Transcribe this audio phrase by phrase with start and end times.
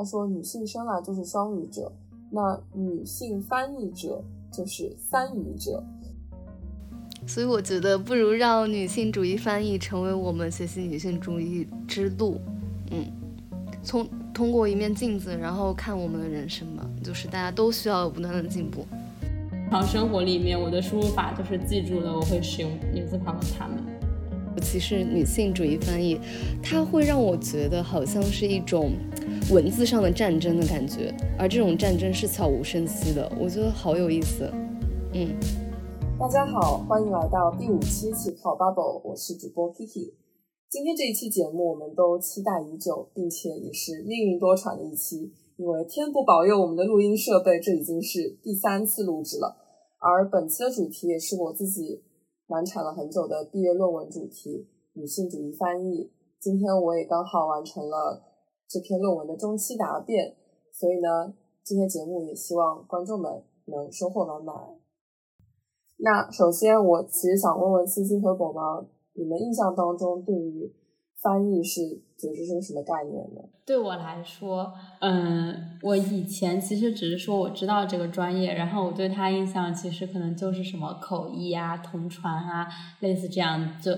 [0.00, 1.92] 他说女性生来就是双语者，
[2.30, 5.84] 那女性翻译者就是三语者。
[7.26, 12.40] 所以我觉得不如让女性主义翻译成为我们学习女性主义之路。
[12.90, 13.04] 嗯，
[13.82, 16.88] 从通过一面镜子，然后看我们的人生吧。
[17.04, 18.86] 就是大家都需要不断的进步。
[19.20, 23.76] 日常生活里面，我的输入法就是记住了，我会使用女字旁的他们。
[24.70, 26.16] 其是女性主义翻译，
[26.62, 28.92] 它会让我觉得好像是一种
[29.50, 34.48] 文字上的战争的感觉，而这种战争是悄无声息的，我觉得好有意思。
[35.12, 35.34] 嗯。
[36.20, 40.12] 大家好，欢迎来到第五期气泡 Bubble，我是主播 Kiki。
[40.70, 49.56] 今天这一期节目我们都期待已久，并且也是命运多舛的一期，因为天不保佑我们的录音设备，这已经是第三次录制了。
[49.98, 52.04] 而本期的主题也是我自己
[52.50, 56.10] 难产了很久的毕业论文主题——女性主义翻译。
[56.40, 58.24] 今天我也刚好完成了
[58.66, 60.36] 这篇论文的中期答辩，
[60.72, 61.32] 所以呢，
[61.62, 64.56] 今天节目也希望观众们能收获满满。
[65.98, 70.74] 那首先，我其实想问问星星和狗毛，你们印象当中对于
[71.22, 71.80] 翻译是
[72.16, 73.40] 觉得是什么概念呢？
[73.66, 82.68] 对我来说，嗯，我以前其实只是说我知道这个专业，然后我对它印象其实可能就是什么口译啊、同传啊，
[83.00, 83.96] 类似这样就。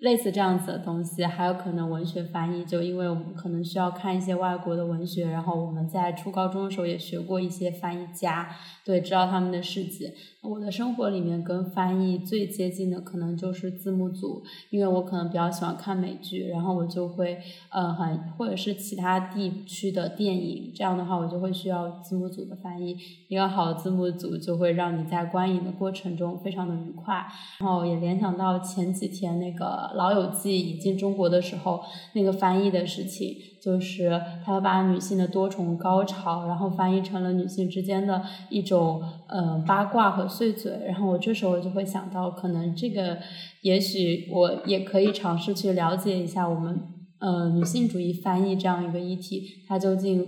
[0.00, 8.48] 类似这样子的东西，还有可能文学翻译，就因为我们可能需要看一些外国的文学，然后我们在初高中的时候也学过一些翻译家，
[8.82, 10.10] 对，知道他们的事迹。
[10.42, 17.38] 我的生活里面跟翻译最接近的可能就是字幕组，因为我可能比较喜欢看美剧，然后我就会
[17.68, 22.96] 呃很或者是其他地区的电影，这样的话我就会需要字幕组的翻译。
[23.28, 27.26] 一个好的字幕组就会让你在观影的过程中非常的愉快，
[27.58, 29.90] 然后也联想到前几天那个。
[29.94, 31.82] 《老友记》引进中国的时候，
[32.14, 40.72] 那个翻译的事情，就是他把女性的多重高潮，然后翻译成了女性之间的一种呃八卦和碎嘴。
[40.86, 43.18] 然后我这时候就会想到，可能这个
[43.62, 46.80] 也许我也可以尝试去了解一下我们
[47.18, 50.26] 呃女性主义翻译这样一个议题，它究竟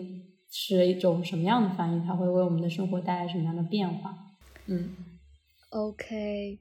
[0.51, 2.03] 是一种什么样的翻译？
[2.07, 4.15] 它会为我们的生活带来什么样的变化？
[4.67, 4.91] 嗯
[5.71, 6.59] ，OK。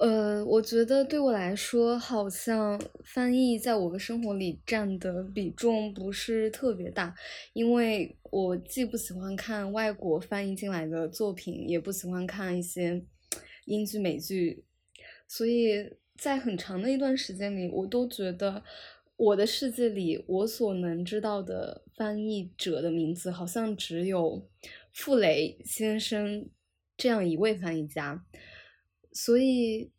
[0.00, 7.14] 呃，我觉得对我来说，好像翻译在我的生活里占的比重不是特别大，
[7.52, 13.04] 因为我既不喜欢看外国翻译进来的作品，也不喜欢看一些
[13.66, 14.64] 英剧、美剧，
[15.28, 18.62] 所以在很长的一段时间里，我都觉得
[19.16, 24.48] 我的世界里，我所能知道的翻译者的名字，好像只有
[24.94, 26.48] 傅雷先生
[26.96, 28.24] 这样一位翻译家。
[29.12, 29.90] 所以，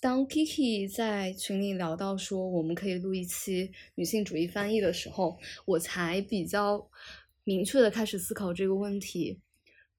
[0.00, 6.88] 当 Kiki 在群里聊到说我们可以录一期女性主义翻译的时候，我才比较
[7.44, 9.40] 明确的开始思考这个问题。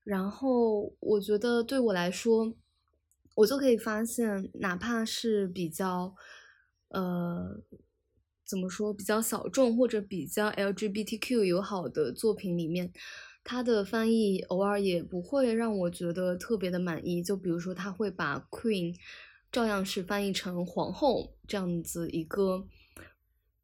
[0.03, 2.53] 然后，我觉得对我来说，
[3.35, 6.15] 我就可以发现，哪怕是比较，
[6.89, 7.61] 呃，
[8.45, 12.91] 怎么说，比较小众或者比较 LGBTQ 友好的作品里面。
[13.49, 18.93] 他的翻译偶尔也不会让我觉得特别的满意，就比如说他会把 queen
[19.49, 22.67] 照样是翻译成皇后这样子一个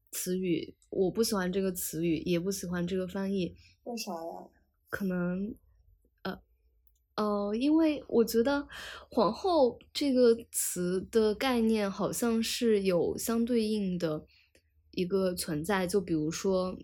[0.10, 3.58] 词语，我不喜欢这个词语，也不喜欢这个翻译。
[3.84, 4.48] 为啥呀？
[4.90, 5.54] 可能，
[6.22, 6.40] 呃，
[7.16, 8.66] 呃，因为我觉得
[9.12, 14.26] 皇后这个词的概念好像是有相对应的
[14.92, 16.80] 一个存在，就比如说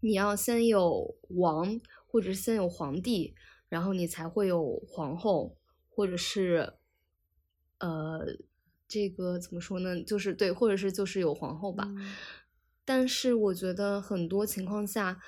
[0.00, 1.78] 你要先有王。
[2.14, 3.34] 或者是先有皇帝，
[3.68, 5.56] 然后你才会有皇后，
[5.90, 6.74] 或者是，
[7.78, 8.20] 呃，
[8.86, 10.00] 这个怎么说呢？
[10.00, 11.90] 就是对，或者是就是有皇后吧。
[12.84, 15.20] 但是我觉得很多情况下，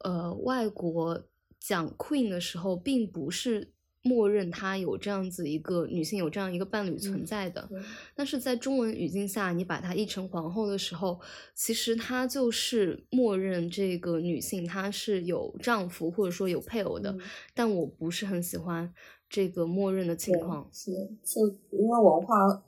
[0.00, 1.26] 呃，外国
[1.58, 3.72] 讲 queen 的时候，并不是。
[4.04, 7.66] 默认她有这样子一个女性有这样一个伴侣存在的，
[8.14, 11.18] 但是在中文语境下，你把她译成皇后的时候，
[11.54, 17.16] 其实她就是默认这个女性她是有丈夫或者说有配偶的，
[17.54, 18.92] 但我不是很喜欢
[19.28, 20.68] 这个默认的情况。
[20.70, 20.92] 是，
[21.24, 22.62] 就因为文化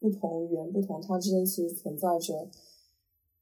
[0.00, 2.50] 不同，语言不同，它之间其实存在着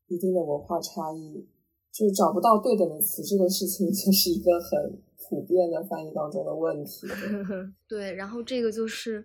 [0.09, 1.47] 一定的文化差异，
[1.91, 5.01] 就是找不到对等的词，这个事情 就是一个很。
[5.31, 7.07] 普遍的翻译当中的问题，
[7.87, 9.25] 对，然后这个就是，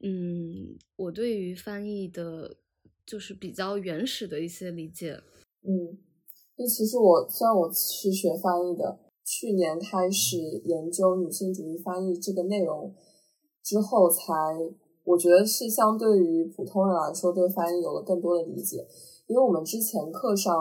[0.00, 2.56] 嗯，我对于翻译的，
[3.04, 5.20] 就是比较原始的一些理解，
[5.64, 5.98] 嗯，
[6.56, 12.94] 就其实我虽然我是学翻译的，去年开始研究女性主义翻译这个内容
[13.64, 14.22] 之后，才
[15.02, 18.86] 我觉得是相对于普通人来说，对翻译有了更多的理解，
[19.26, 20.54] 因为我们之前课上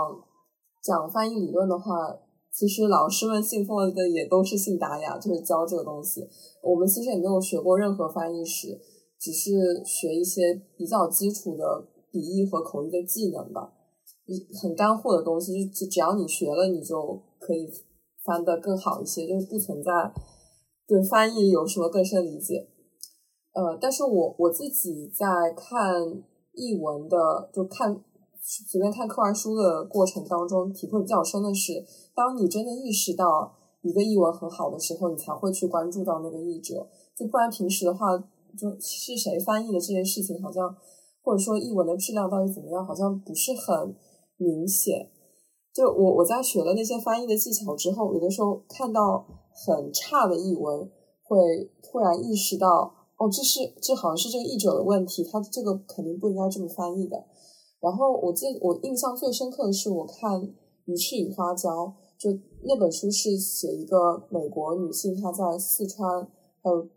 [0.81, 2.19] 讲翻译理论的话。
[2.59, 6.27] 其实老师们信奉的也都是信达雅，就是教这个东西。
[6.61, 8.77] 我们其实也没有学过任何翻译史，
[9.17, 13.71] 只是学一些比较基础的笔译和口译的技能吧，
[14.61, 17.71] 很干货的东西，就只要你学了，你就可以
[18.25, 20.11] 翻得更好一些，就是不存在
[20.85, 22.67] 对翻译有什么更深理解。
[23.53, 26.21] 呃，但是我我自己在看
[26.51, 28.03] 译文的，就看。
[28.49, 31.85] 随便看课外书的过程当中，体会比较深的是，
[32.15, 36.89] 当你真的意识到一个译文很好的时候，你才会去关注到那个译者。
[37.15, 38.17] 就不然平时的话，
[38.57, 40.75] 就是谁翻译的这件事情，好像
[41.21, 43.95] 或者说译文的质量到底怎么样，好像不是很
[44.37, 45.11] 明显。
[45.71, 50.89] 就我我在学了那些翻译的技巧之后，有的时候看到很差的译文，
[51.21, 57.23] 会突然意识到，哦，这是这好像是这个译者的问题，他这个肯定不应该这么翻译的。
[57.79, 60.41] 然后我记我印象最深刻的是我看
[60.85, 61.69] 《鱼翅与花椒》，
[62.17, 62.29] 就
[62.63, 66.27] 那本书是写一个美国女性，她在四川，
[66.61, 66.87] 还有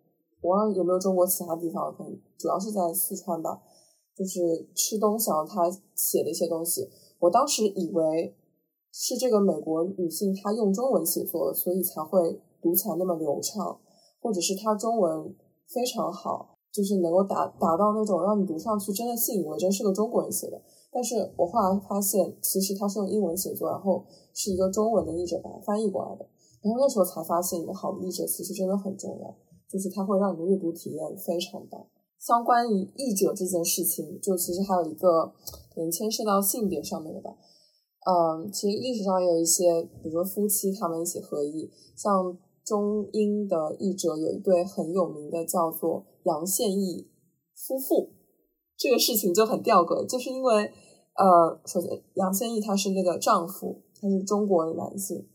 [0.41, 3.63] 我忘了有没有中国其他地方，可能主要是在四川吧，
[4.17, 6.89] 就是吃东西，她写的一些东西，
[7.21, 8.37] 我当时以为
[8.93, 13.79] 是这个美国女性她用中文写作，所以才会读起来那么流畅，
[14.21, 15.37] 或者是她中文
[15.69, 16.52] 非常好。
[16.73, 20.61] 就是能够达达到那种让你读上去真的信以为真是个中国人写的，
[20.91, 24.03] 但是我后来发现其实他是用英文写作，然后
[24.33, 26.27] 是一个中文的译者把它翻译过来的，
[26.63, 29.37] 然后那时候才发现一个好的译者其实真的很重要，
[29.69, 31.87] 就是他会让你的阅读体验非常棒。
[32.19, 35.27] 相关于译者这件事情，就其实还有一个
[35.75, 37.37] 可能牵涉到性别上面的吧，
[38.07, 42.39] 嗯，其实历史上也有一些，比如说夫妻他们一起合译，像。
[42.65, 47.11] 中英的译者有一对很有名的，叫做杨宪益
[47.55, 48.13] 夫妇。
[48.77, 50.73] 这个事情就很吊诡，就是因为
[51.15, 55.29] 呃，首先杨宪益他是那个丈夫，他是中国的男性，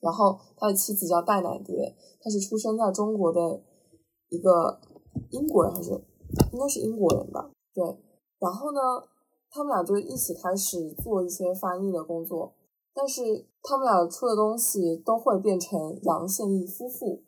[0.00, 3.62] 然后他的妻子叫戴乃蝶，他是出生在中国的
[4.28, 4.80] 一个
[5.30, 5.90] 英国人，还是
[6.52, 7.50] 应该是英国人吧？
[7.74, 7.84] 对。
[8.38, 8.80] 然后呢，
[9.50, 12.54] 他们俩就一起开始做一些翻译的工作。
[12.92, 13.22] 但是
[13.62, 17.22] 他们俩出的东西都会变成杨宪益夫妇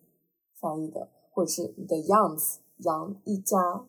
[0.60, 3.84] 翻译的，或者是 The Youngs 杨一家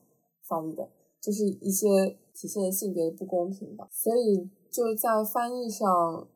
[0.47, 0.89] 翻译的，
[1.21, 3.87] 就是一些体现性别的不公平吧。
[3.91, 6.27] 所以就在翻译上，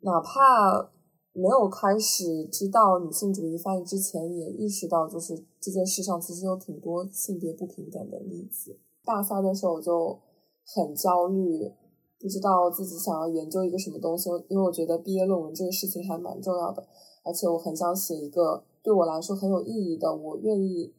[0.00, 0.90] 哪怕
[1.32, 8.78] 没有开始知道女性主义翻译之前，也意识到就是这件事上其实有挺多性别不平等的例子。
[9.04, 10.18] 大三的时候我就
[10.64, 11.72] 很焦虑。
[12.20, 16.86] 不知道自己想要研究一个什么东西，因为我觉得毕业论文这个事情还蛮重要的，
[17.24, 20.94] 而且我很想写一个对我来说很有意义的，我愿意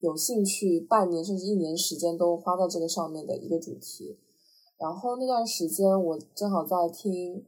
[0.00, 4.18] 有兴趣半年甚至一年时间都花在这个上面的一个主题。
[4.78, 7.44] 然后那段时间我正好在听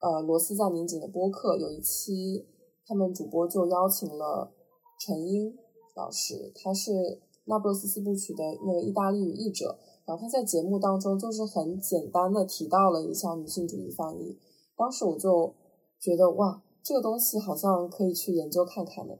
[0.00, 2.46] 呃罗斯在拧紧的播客，有一期
[2.86, 4.52] 他们主播就邀请了
[5.00, 5.56] 陈英
[5.94, 9.78] 老师，他是那不勒斯四部曲的那个意大利语译者。
[10.04, 14.38] 然后他在节目当中就是很简单的提到了一下女性主义翻译，
[14.76, 15.52] 当时我就
[16.00, 19.18] 觉得哇，这个东西好像可以去研究看看的，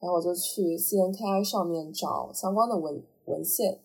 [0.00, 3.80] 然后我就去 CNKI 上面找相关的文文献，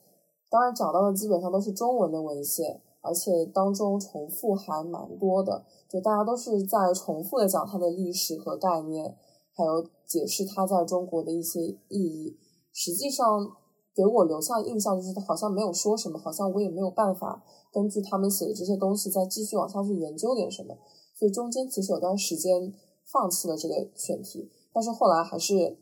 [0.49, 9.17] 当然找到的基本上都是中文的文献，而且当中重复还蛮多的，就大家都是在重复的讲它的历史和概念，
[9.55, 12.37] 还有解释它在中国的一些意义，
[12.73, 13.57] 实际上。
[13.93, 17.43] 给我留下印象就是他好像没有说什么，好像我也没有办法
[17.73, 20.73] 根据他们写的这些东西再继续往下去研究点什么，
[21.13, 22.73] 所以中间其实有段时间
[23.11, 25.77] 放弃了这个选题，但是后来还是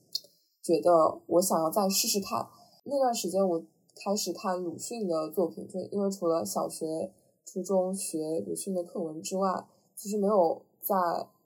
[0.61, 2.47] 觉得我想要再试试看。
[2.85, 3.63] 那段时间我
[3.95, 7.11] 开始看鲁迅的作品，就因为除了小学、
[7.45, 10.95] 初中学鲁迅的课文之外，其实没有在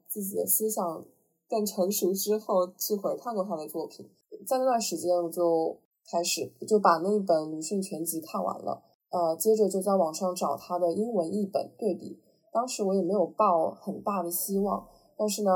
[0.07, 1.05] 自己的思想
[1.49, 4.09] 更成熟之后去回看过他的作品，
[4.45, 5.77] 在那段时间我就。
[6.05, 12.19] 开始就把那本鲁迅全集看完了，呃，接着就在网上找他的英文译本对比。
[12.51, 15.49] 当时我也没有抱很大的希望，但是呢，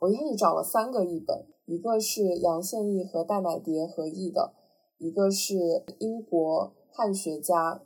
[0.00, 4.52] 我一开始找了三个译本，一个是杨宪益和戴乃蝶合译的，
[4.98, 7.82] 一个是英国汉学家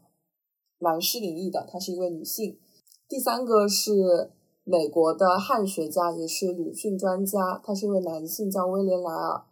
[0.78, 2.58] 兰诗玲译的，她是一位女性，
[3.08, 4.32] 第三个是
[4.64, 9.42] 美国的汉学家，也是鲁迅专家，他是一位男性，叫威廉莱尔。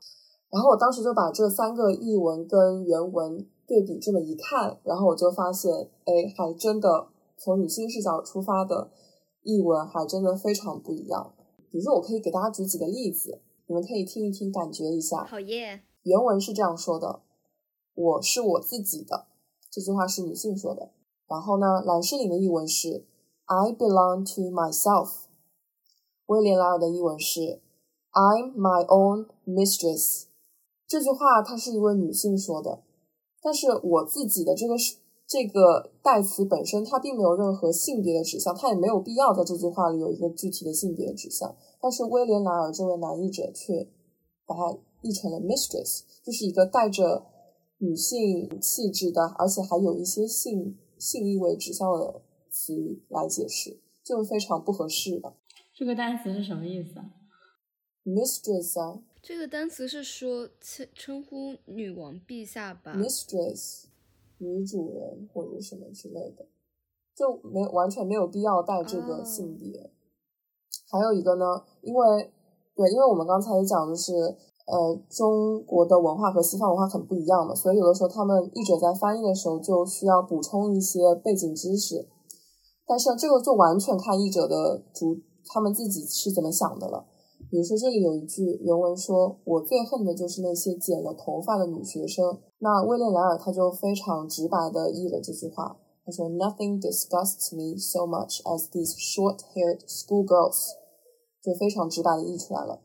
[0.50, 5.72] 然后我当时就把这三个译文跟原文对比这么一看，然后我就发现，
[6.04, 8.90] 哎，还真的从女性视角出发的
[9.42, 11.32] 译文还真的非常不一样。
[11.70, 15.24] 比如说，我可以给大家举几个例子，你们可以听一听，感觉一下。
[15.24, 15.82] 好耶！
[16.02, 17.22] 原文是这样说的
[17.94, 19.26] ：“我是我自己的。”
[19.70, 20.90] 这句话是女性说的。
[21.28, 23.04] 然后呢，兰诗玲的译文是
[23.46, 25.24] ：“I belong to myself。”
[26.26, 27.60] 威廉·莱尔的译文是
[28.12, 30.26] "I'm my own mistress"。
[30.86, 32.84] 这句话它是一位女性说的，
[33.42, 41.56] 但是我自己的这个是这个代词本身，它并没有任何性别的指向，它也没有必要在这句话里有一个具体的性别的指向。
[41.80, 43.88] 但是威廉·莱尔这位男译者却
[44.46, 47.26] 把它译成了 mistress，就是一个带着
[47.78, 55.34] 女性气质的，而且还有一些性性意味指向的词语来解释，就非常不合适吧。
[55.74, 57.10] 这个单词是什么意思啊
[58.04, 63.86] ？mistress 啊，这个单词是说称称呼女王陛下吧？mistress，
[64.38, 66.46] 女主人或者什么之类的，
[67.14, 69.90] 就没有完全没有必要带这个性别。
[70.90, 72.32] 还有一个呢，因为
[72.74, 74.12] 对，因为我们刚才也讲，的是
[74.66, 82.08] 呃，中国的文化和西方文化很不一样嘛，所以有的时候他们译者在翻译的时候就需要补充一些背景知识。
[82.86, 85.20] 但是这个就完全看译者的主。
[85.48, 87.06] 他们自己是怎么想的了？
[87.50, 100.74] 比如说，这里有一句原文说：“我最恨的就是那些剪了头发的女学生。”那威廉·莱尔他就非常直白的译了这句话，他说：“Nothing disgusts me so much as these short-haired schoolgirls。”
[101.44, 102.80] 就非常直白的译出来了。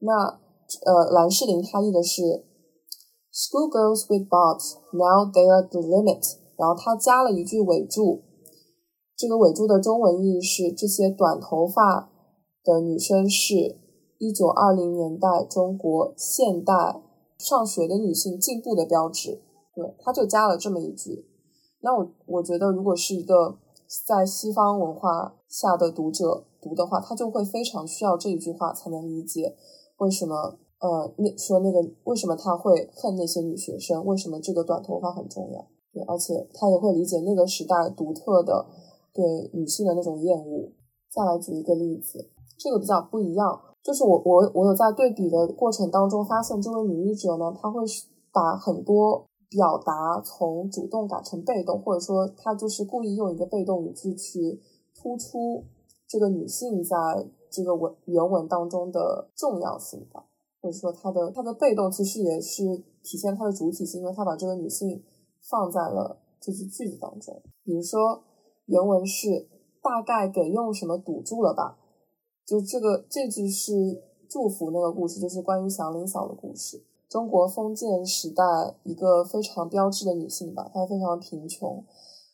[0.00, 0.38] 那
[0.84, 2.44] 呃，兰士林他译的是
[3.32, 8.20] “schoolgirls with bobs now they are the limit”，然后他加了一句尾注。
[9.16, 12.10] 这个尾注的中文意义是：这些短头发
[12.62, 13.78] 的女生是
[14.18, 17.02] 一九二零年代中国现代
[17.38, 19.40] 上学的女性进步的标志。
[19.74, 21.26] 对，他就加了这么一句。
[21.80, 23.58] 那我我觉得，如果是一个
[24.06, 29.54] 在西方文化下的读者读的话，他就会非常需要这一句话才能理解
[29.98, 35.66] 为什么呃那说那个为什么他会恨那些女学生，为什么这个短头发很重要。
[35.92, 38.66] 对，而且他也会理解那个时代独特的。
[39.16, 40.72] 对女性的那种厌恶。
[41.08, 47.82] 再来举一个例子，这个比较不一样，就是我我我有在对比的过程当中发现，这位女译者呢，她会
[48.32, 54.58] 把很多表达从主动改成被动，或者说她就是故意用一个被动语句去
[54.96, 55.62] 突出
[56.08, 56.96] 这个女性在
[57.50, 60.24] 这个文原文当中的重要性吧，
[60.62, 62.64] 或者说她的她的被动其实也是
[63.02, 65.04] 体现她的主体性，因为她把这个女性
[65.50, 68.24] 放在了这句句子当中，比如说。
[68.66, 69.46] 原文是
[69.82, 71.76] 大概给用什么堵住了吧？
[72.46, 76.82] 就这个这句是祝福那个故事，就是关于祥林嫂的故事。
[77.08, 78.42] 中国封建时代
[78.82, 81.84] 一个非常标志的女性吧，她非常贫穷。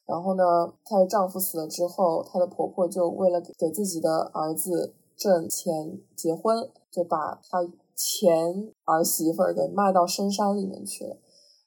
[0.06, 11.16] 然后呢，她的丈夫死了之后，她的婆婆就为了给自己的儿子挣钱结婚，就把她前儿媳妇儿给卖到深山里面去了。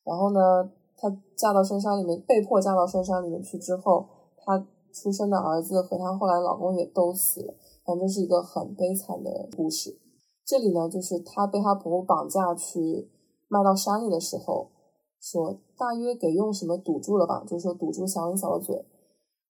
[0.04, 4.08] 然后呢，她嫁到深山里面，被迫嫁到深山里面去之后。
[4.46, 7.54] 她出生的儿子和她后来老公也都死了，
[7.86, 10.00] 反正是一个很悲惨的故事。
[10.46, 13.10] 这里呢，就是她被她婆婆绑架去
[13.48, 14.72] 卖到山里的时候，
[15.20, 18.86] 说大约给用什么堵住了吧，就是说堵住祥林嫂的嘴。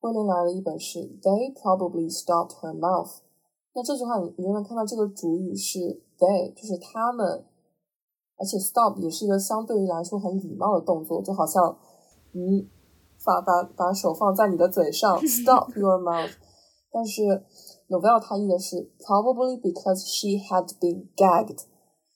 [0.01, 3.19] 威廉来了一本是 They probably stopped her mouth。
[3.73, 5.79] 那这句话你你就能看到这个主语是
[6.19, 7.45] they，就是他们，
[8.37, 11.77] 而且 stop 也是一个相对于来说很礼貌的动作，就好像
[12.31, 12.69] 你。
[13.25, 16.33] 把把把手放在你的嘴上， Stop your mouth。
[16.91, 17.41] 但是
[17.93, 21.65] Novel 他译的是 Probably because she had been gagged。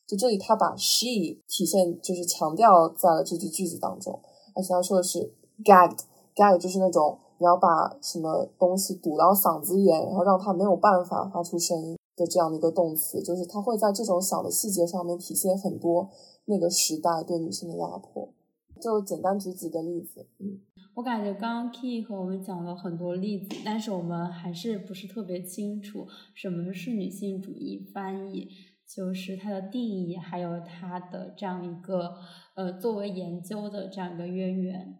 [0.08, 4.20] 就这里他把 she 体现就是强调在了这句句子当中，
[4.56, 16.10] 而且他说的是 gagged，gagged 就是那种你要把什么东西堵到嗓子眼，然后让它没有办法发出声音的这样的一个动词，就是它会在这种小的细节上面体现很多
[16.46, 18.30] 那个时代对女性的压迫。
[18.78, 20.62] 就简单举几个例子，嗯。
[20.96, 28.48] 我感觉刚刚 Key 和我们讲了很多例子，但是我们还是不是特别清楚什么是女性主义翻译，
[28.88, 32.16] 就是它的定义，还有它的这样一个
[32.56, 34.98] 呃作为研究的这样一个渊源。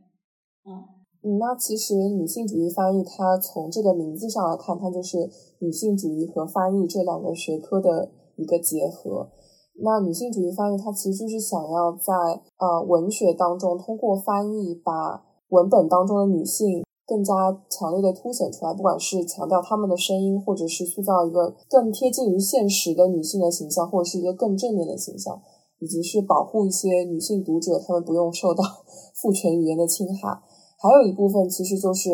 [0.66, 0.86] 嗯
[1.24, 5.18] 嗯，那其实女性主义翻译，它从这个名字上来看，它就是
[5.62, 9.32] 女性主义和翻译这两个学科的一个结合。
[9.80, 12.14] 那女性主义翻译，它其实就是想要在
[12.58, 17.34] 呃文学当中通过翻译把文本当中的女性更加
[17.70, 25.40] 强烈的凸显出来，不管是强调她们的声音，或者是塑造一个更贴近于现实的女性的形象，或者是一个更正面的形象，
[25.80, 28.64] 以及是保护一些女性读者，她们不用受到
[29.16, 30.42] 父权语言的侵害。
[30.80, 32.10] 还有一部分其实就是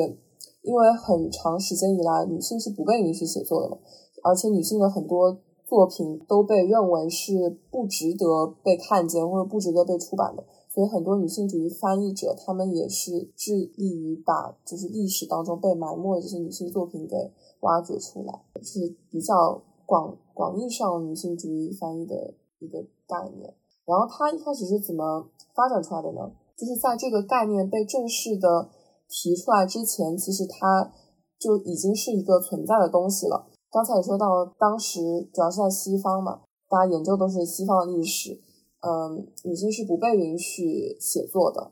[0.62, 3.78] 因为很长时间以来，女性是不被允许写作的嘛，
[4.24, 10.44] 而且女性的很多作品都被认为是不值得被看见或者不值得被出版的。
[10.70, 19.62] 所以很多女性主义翻译者，他们也是致力于把就是历史当中被埋没的这些女性作品给挖掘出来，是比较。
[19.86, 23.54] 广广义上女性主义翻译的一个概念。
[23.86, 26.32] 然后它一开始是怎么发展出来的呢？
[26.56, 28.70] 就是在这个概念被正式的
[29.10, 30.90] 提出来之前，其实它
[31.38, 33.46] 就已经是一个存在的东西了。
[33.74, 35.02] 刚才也说到，当时
[35.34, 38.40] 主要是在西方嘛，大家研究都是西方的历史，
[38.82, 41.72] 嗯，女性是不被允许写作的，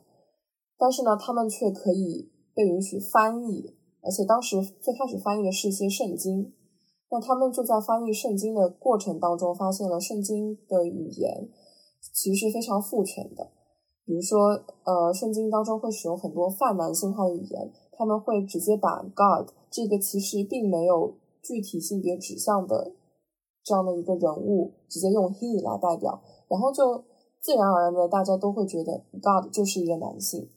[0.80, 6.52] 但是呢，她们却可以被允许翻译，而且当时最开始翻译的是一些圣经。
[7.12, 11.50] 那他们就在翻译圣经的过程当中，发现了圣经的语言
[12.14, 13.52] 其实是非常父权的。
[14.06, 22.94] 比如说，呃，圣经当中会使用很多泛男性化的语言，他们会直接把 God 这个其实并没有具体性别指向的
[23.64, 27.04] 这样的一个人物，直接用 He 来代表，然后就
[27.40, 30.50] 自然而然的大家都会觉得 God 就是一个男性。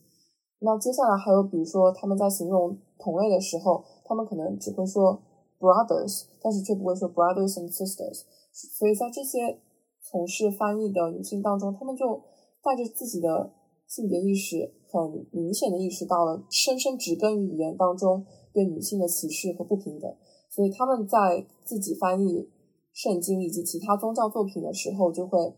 [0.60, 5.22] 那接下来还有，比如说他们在形容同类的时候，他们可能只会说。
[5.60, 9.62] brothers，但是却不会说 brothers and sisters，所以在这些
[10.02, 12.20] 从事翻译的女性当中，她们就
[12.62, 13.50] 带着自己的
[13.86, 20.14] 性别意识，很明显的意识到了深深植根于语言当中对女性的歧视和不平等，
[20.54, 22.48] 所以他们在自己翻译
[22.92, 25.56] 圣经以及其他宗教作品的时候，就会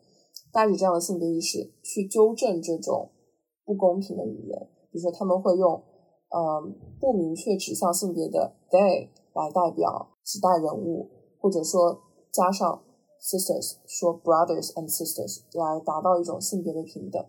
[0.52, 3.10] 带着这样的性别意识去纠正这种
[3.64, 5.82] 不公平的语言，比如说他们会用
[6.30, 6.62] 呃
[7.00, 9.08] 不明确指向性别的 they。
[9.36, 12.00] 来代表指代人物，或者说
[12.32, 12.82] 加上
[13.20, 17.22] sisters，说 brothers and sisters，来达到一种性别的平等。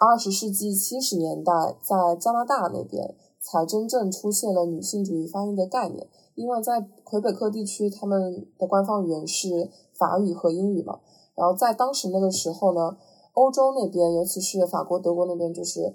[0.00, 11.00] 二十世纪七十年代，在加拿大那边才真正出现了女性主义翻译的概念，因为在魁北克地区，他们的官方语言是法语和英语嘛。
[11.34, 12.96] 然后在当时那个时候呢，
[13.34, 15.94] 欧洲那边，尤其是法国、德国那边，就是。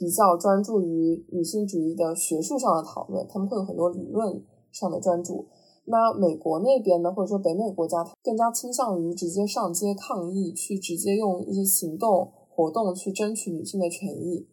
[0.00, 5.48] 比较专注于女性主义的学术上的讨论，他们会有很多理论上的专注。
[5.86, 14.46] 那美国那边呢，或者说北美国家，更加倾向于直接上街抗议，去直接用一些行动活动去争取女性的权益。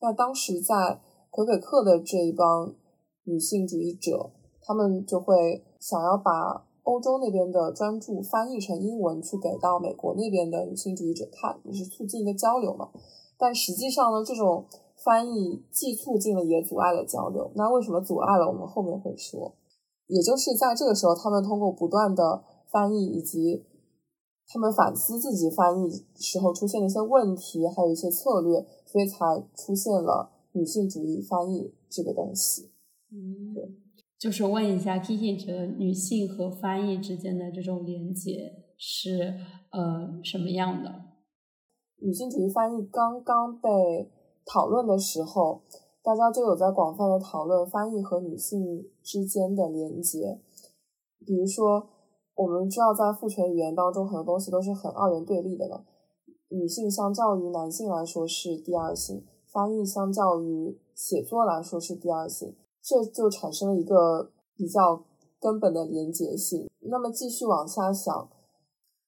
[0.00, 1.00] 那当时在
[1.34, 2.72] 魁北克的这一帮
[3.24, 4.30] 女性主义者，
[4.62, 12.88] 他们就会想要把欧洲那边的专注翻译成英文，去给到美国那边的女性主义者看，也是促进一个交流嘛。
[13.36, 14.66] 但实际上呢，这种
[15.04, 17.50] 翻译既促进了也阻碍了交流。
[17.56, 18.46] 那为什么阻碍了？
[18.46, 19.56] 我们后面会说。
[20.06, 23.66] 也就是在这个时候，他们通过不断的翻译以及
[24.46, 32.72] 他们反思自己翻译时候出现的一些问题，还有一些策略，所以才出现了女性主义翻译这个东西。
[33.12, 33.70] 嗯，对。
[34.18, 39.38] 就是问一下，Kiki 觉得女性和翻译之间的这种连接是
[39.70, 40.90] 呃什么样的？
[41.98, 44.10] 女性主义翻译刚刚被。
[44.46, 45.62] 讨论的时候，
[46.02, 50.38] 大家就有在广泛的讨论翻译和女性之间的连接。
[51.24, 51.88] 比如说，
[52.34, 55.86] 我们知道在父权语言当中，很多东西都是很二元对立的嘛。
[56.50, 65.04] 女性相较于男性来说是第二性，翻译相较于写作来说是第二性，这就产生了一个比较
[65.40, 66.68] 根本的连结性。
[66.80, 68.28] 那么继续往下想，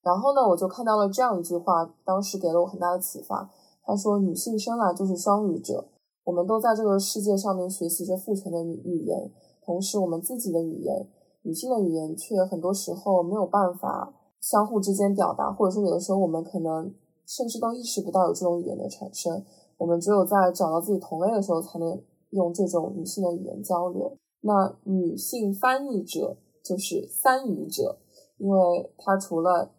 [0.02, 3.50] 然后呢，我就看到了这样一句话，当时给了我很大的启发。
[3.82, 5.88] 他说：“女性生来就是双语者，
[6.22, 9.32] 我们都在这个世界上面学习着父权的语语言，
[9.64, 11.08] 同时我们自己的语言，
[11.42, 16.94] 女性的语言却很多时候没有办法相互之间表达，或者说有的时候我们可能
[17.26, 19.44] 甚至都意识不到有这种语言的产生。
[19.76, 24.16] 我们只有在找到自己同类的时候，才能用这种女性的语言交流。
[24.40, 27.98] 那女性翻译者就是三语者，
[28.38, 29.72] 因为她除了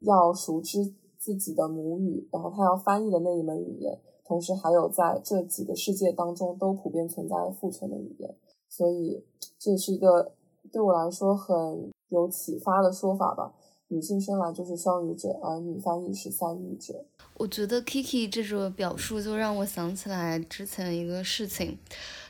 [0.00, 8.36] 要熟知。”自己的母语，然后她要翻译的那一门语言，同时还有在这几个世界当中都普遍存在的父权的语言，
[8.68, 9.24] 所以
[9.56, 10.32] 这是一个
[10.72, 13.54] 对我来说很有启发的说法吧。
[13.92, 17.04] 女性生来就是双语者，而女翻译是三语者。
[17.34, 21.78] 我觉得 Kiki 这种表述就让我想起来之前一个事情，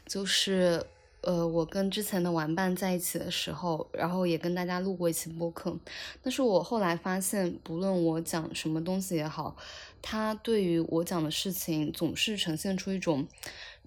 [0.04, 0.84] 就是。
[1.24, 5.72] 呃，我跟之前的玩伴在一起的时候，然后也跟大家录过一期播客。
[6.20, 9.56] 但是我后来发现，不论我讲什么东西也好，
[10.02, 13.24] 他对于我讲的事情总是呈现出一种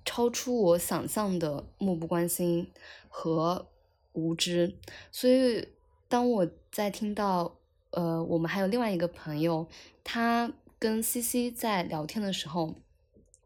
[0.05, 2.71] 超出我想象的漠不关心
[3.09, 3.67] 和
[4.13, 4.73] 无知。
[5.11, 5.67] 所以，
[6.07, 7.53] 当我在听到
[7.95, 9.67] 呃，我们还有另外一个朋友，
[10.03, 12.75] 她跟西西在聊天的时候。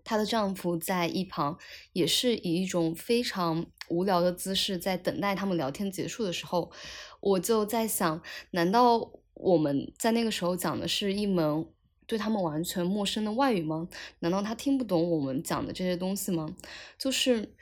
[0.04, 1.60] 她的丈夫在一旁，
[1.94, 6.72] 也是以一种非常无聊的姿势在等待他们聊天结束的时候，
[7.20, 11.64] 我就在想，难道我们在那个时候讲的是一门
[12.08, 13.88] 对他们完全陌生的外语吗？
[14.22, 16.56] 难道他听不懂我们讲的这些东西吗？
[16.98, 17.54] 就是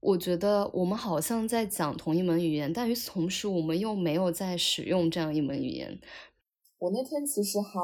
[0.00, 5.98] 我觉得我们好像在讲同一门语言，但与此同时，我们又没有在使用这样一门语言。
[6.78, 7.80] 我那天其实还，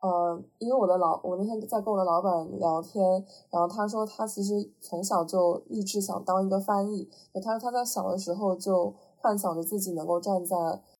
[0.00, 3.02] 呃，因为我的老，我那天在跟我的老板聊天，
[3.50, 7.08] 然后他说他其实从小就立志想当一个翻译，
[7.42, 10.54] 他说他在小的时候就幻想着自己能够站在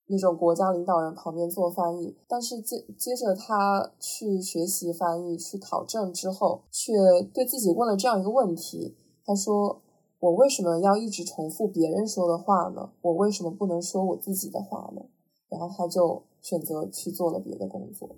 [0.06, 6.92] 那种国家领导人旁边做翻译，但是接接着他去学习翻译，去考证之后，却
[7.32, 8.96] 对自己问了这样一个问题。
[9.28, 9.82] 他说
[10.20, 12.90] ：“我为什么要一直重复别人说的话呢？
[13.02, 15.02] 我为什么不能说我自己的话呢？”
[15.50, 18.08] 然后他就选择去做了别的工作，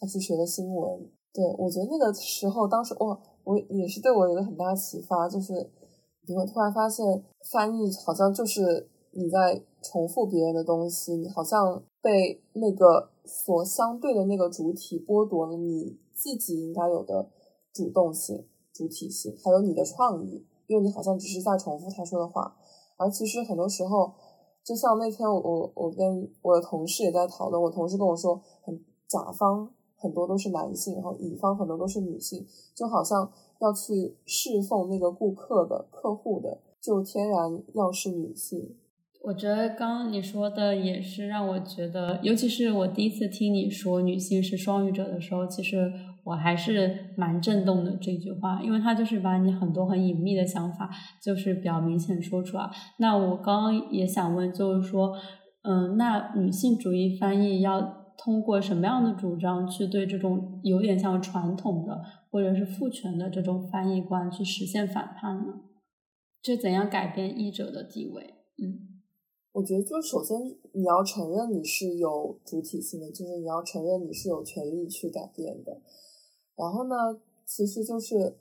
[0.00, 1.08] 他去学了新闻。
[1.32, 5.70] 对我觉得那个时候，当时哇，我也是对我有个很大启发，就是
[6.26, 17.30] 你会突然发现，翻译好像就是你在重复别人的东西，你好像被那个所相对的那个主体剥夺了你自己应该有的
[17.72, 18.44] 主动性。
[18.74, 22.56] 主体性，还有你的创意，因为你好像只是在重复他说的话，
[22.96, 24.12] 而其实很多时候，
[24.64, 38.74] 就像那天我我我跟我的同事也在讨论，我同事跟我说，很甲方很多都是男性，然后乙方很多都是女性，就好像要去侍奉那个顾客的客户的，就天然要是女性。
[39.22, 45.92] 我觉得刚刚你说的也是让我觉得，尤其是我第一次听你说女性是双语者的时候，其实。
[46.24, 50.90] 我还是蛮震动的这句话，因为它就是把你很多很隐秘的想法，
[51.22, 52.68] 就是比较明显说出来。
[52.98, 55.14] 那我刚刚也想问，就是说，
[55.62, 57.80] 嗯，那女性主义翻译要
[58.16, 65.60] 通过什么样的主张去对这种有点像传统的或者是父权的这种翻译观去实现反叛呢？
[66.42, 68.22] 就怎样改变译者的地位？
[68.62, 69.02] 嗯，
[69.52, 70.36] 我觉得就首先
[70.72, 75.82] 你要承认你是有主体性的，就是你要承认你是有权利去改变的。
[76.56, 76.94] 然后呢，
[77.44, 78.36] 其实就是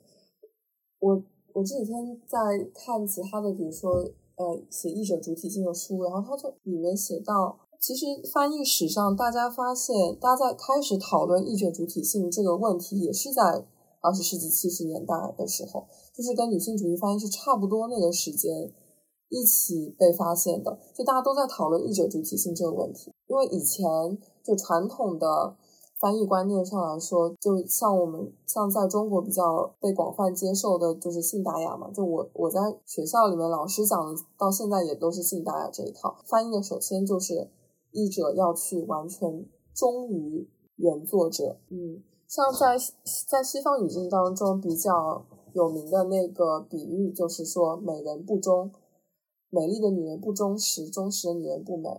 [1.00, 1.24] 我
[1.54, 2.40] 我这几天在
[2.74, 3.92] 看其他的，比如说
[4.36, 13.66] 呃写译者主体性的书，然后他就里面写到，其实翻译史上大家发现，大家在开始讨论译者主体性这个问题，也是在
[14.02, 18.72] 二十世纪七十年代的时候，就是跟女性主义翻译是差不多那个时间
[19.30, 23.84] 一起被发现的，就大家都在讨论译者主体性这个问题，因为以前
[24.44, 25.56] 就传统的。
[26.04, 31.90] 翻译观念上来说，就像我们像在中国比较被广泛接受的，就是信达雅嘛。
[31.92, 36.62] 就我我在学校里面老师讲的，到现在也都是信达雅这一套翻译的。
[36.62, 37.50] 首先就是
[37.92, 41.58] 译者要去完全忠于原作者。
[41.70, 42.78] 嗯，像在
[43.30, 48.70] 在西方语境当中比较有名的那个比喻，就是说美人不忠，
[49.50, 51.90] 美丽的女人不忠实，忠实的女人不美。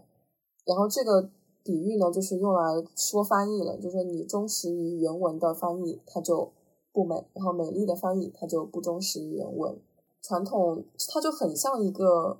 [0.67, 1.31] 然后这个。
[1.65, 6.53] 比喻呢，就是用来说翻译了，就是你忠实于原文的翻译，它就
[6.93, 9.81] 不美；然后美丽的翻译，它就不忠实于原文。
[10.21, 12.39] 传统它就很像一个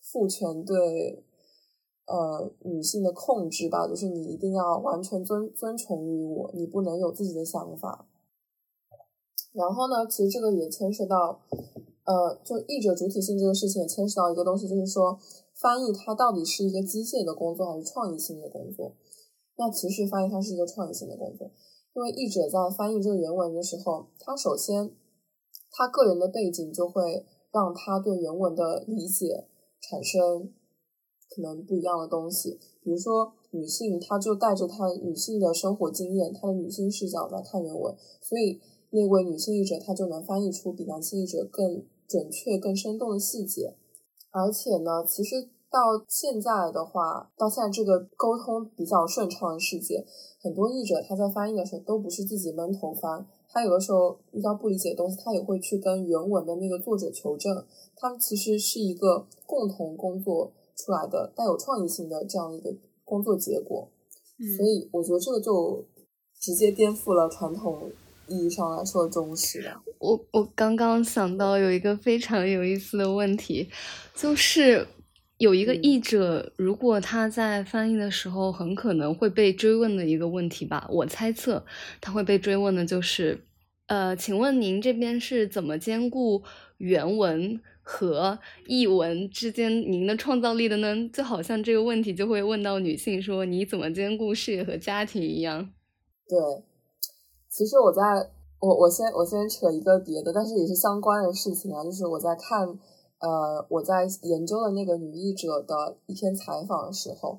[0.00, 1.22] 父权对
[2.06, 8.06] 呃女性的控制吧，就是你一定要完全遵遵从于我，你不能有自己的想法。
[9.52, 11.42] 然后呢，其实这个也牵涉到
[12.04, 15.18] 呃，就译者主体性这个事情，也牵涉到一个东西，就是说。
[15.62, 18.96] 翻译它到底是一个机械的工作还是创意性的工作？
[19.56, 21.48] 那其实翻译它是一个创意性的工作，
[21.94, 24.90] 因为译者在翻译这个原文的时候，他首先
[25.70, 29.46] 他个人的背景就会让他对原文的理解
[29.80, 30.52] 产生
[31.30, 32.58] 可能不一样的东西。
[32.82, 43.76] 比如说女性，她就带着她女性的生活经验，她的女性视角来看原文，所以那位女性译者她就能翻译出比男性译者更准确、更生动的细节。
[44.30, 50.04] 而且呢，其实到现在的话，到现在这个沟通比较顺畅的世界，
[50.42, 57.64] 很多译者他在翻译的时候都不是自己闷头翻，他有的时候遇到不理解的东西，他也会去跟原文的那个作者求证。
[57.96, 62.70] 他们其实是一个共同工作出来的带有创意性的这样一个
[63.04, 63.88] 工作结果。
[64.58, 65.82] 所以我觉得这个就
[66.38, 67.90] 直接颠覆了传统。
[68.28, 69.68] 意义上来说的，忠实的。
[69.98, 73.68] 我我刚刚想到有一个非常有意思的问题，
[74.14, 74.86] 就是
[75.42, 80.86] 有一个译者，如果他在翻译的时候，很可能会被追问的一个问题吧。
[80.88, 81.64] 我猜测
[82.00, 83.44] 他会被追问的就是，
[83.88, 86.44] 呃，请问您这边是怎么兼顾
[86.78, 91.08] 原文和译文之间您的创造力的呢？
[91.12, 95.68] 就好像这个问题就会问到女性说，你怎么兼顾事业和家庭一样。
[96.28, 96.38] 对。
[97.48, 98.00] 其实我在
[98.60, 102.78] 我我先我先扯一个别的，但是也是相关的事情啊，就是我在看
[103.22, 107.38] 呃我在研究的那个女译者的一篇采访的时候，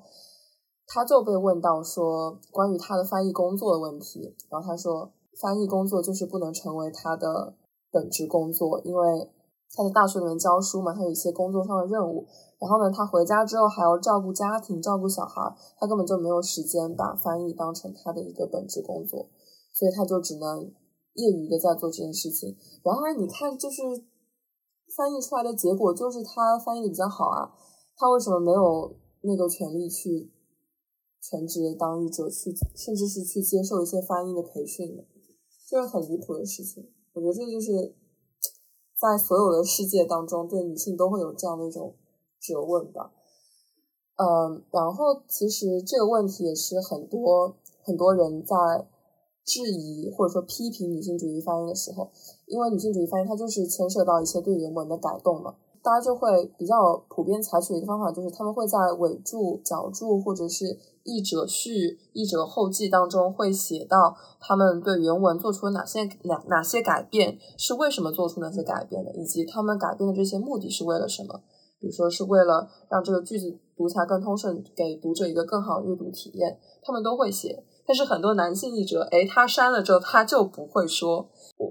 [0.88, 7.54] 她就被问到说关于她的翻译工作的问题，然后她说翻译工作就是不能成为她的
[7.92, 9.30] 本职工作，因为
[9.76, 12.24] 他在大学里面教书嘛，他有一些工作上的任务。
[12.60, 19.26] 然后呢，他回家之后还要照顾家庭、照顾小孩，他根本就没有时间把翻译当成他的一个本职工作，
[19.72, 20.62] 所以他就只能
[21.14, 22.56] 业余的在做这件事情。
[22.84, 23.82] 然而，你看，就是
[24.96, 27.52] 翻译出来的结果就是他翻译的比较好啊，
[27.96, 30.32] 他为什么没有那个权利去
[31.20, 35.02] 全职当译者，去甚至是去接受一些翻译的培训呢？
[35.68, 36.92] 这是很离谱的事情。
[37.12, 37.94] 我觉得这就是
[38.98, 41.96] 在所有的世界当中，对女性都会有这样的一种。
[42.46, 43.10] 责问吧，
[44.16, 48.86] 嗯，然后其实这个问题也是很多很多人在
[49.46, 52.10] 质疑或者说批评女性主义翻译的时候，
[52.46, 56.74] 因为女性主义翻译它就是牵涉到一些对原文的改动嘛，大家就会比较
[57.08, 71.42] 普遍采取一个方法就是他们会在尾注、脚注或者是译者序、译者后记当中会写到他们对原文做出了哪些哪哪些改变，是为什么做出那些改变的，以及他们改变的这些目的是为了什么。
[71.80, 77.62] 比如说是为了让这个句子读起来更通顺，给读者一个更好的阅读体验，他们都会写。
[77.86, 81.28] 但是很多男性译者，哎，他删了之后他就不会说，
[81.58, 81.70] 我，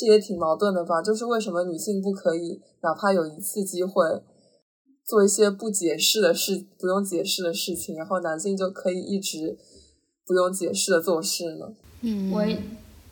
[0.00, 1.02] 这也挺矛盾的吧？
[1.02, 4.22] 就是为什么女性不可以，哪怕有一次机会，
[5.04, 9.58] 做一些不解释的事，不用解释的事情，然后男性就可以一直
[10.24, 11.74] 不用解释的做事呢？
[12.00, 12.42] 嗯，我。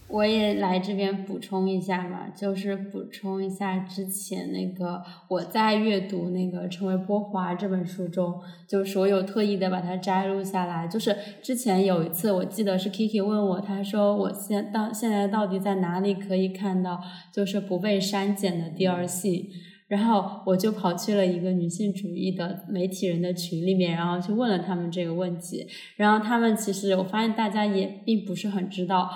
[0.09, 10.89] 我也来这边补充一下吧，就是补充一下之前那个我在阅读那个《成为波华》这本书中，就是我有特意的把它摘录下来。
[10.89, 16.99] 就是之前有一次，我记得是 Kiki 问我，他说我现到现在到底在哪里可以看到
[17.31, 19.47] 就是不被删减的第二性，
[19.89, 25.67] 然后我就跑去了一个女性主义的媒体人的群里面，然后去问了他们这个问题，
[25.97, 29.11] 然后他们其实我发现大家也并不是很知道。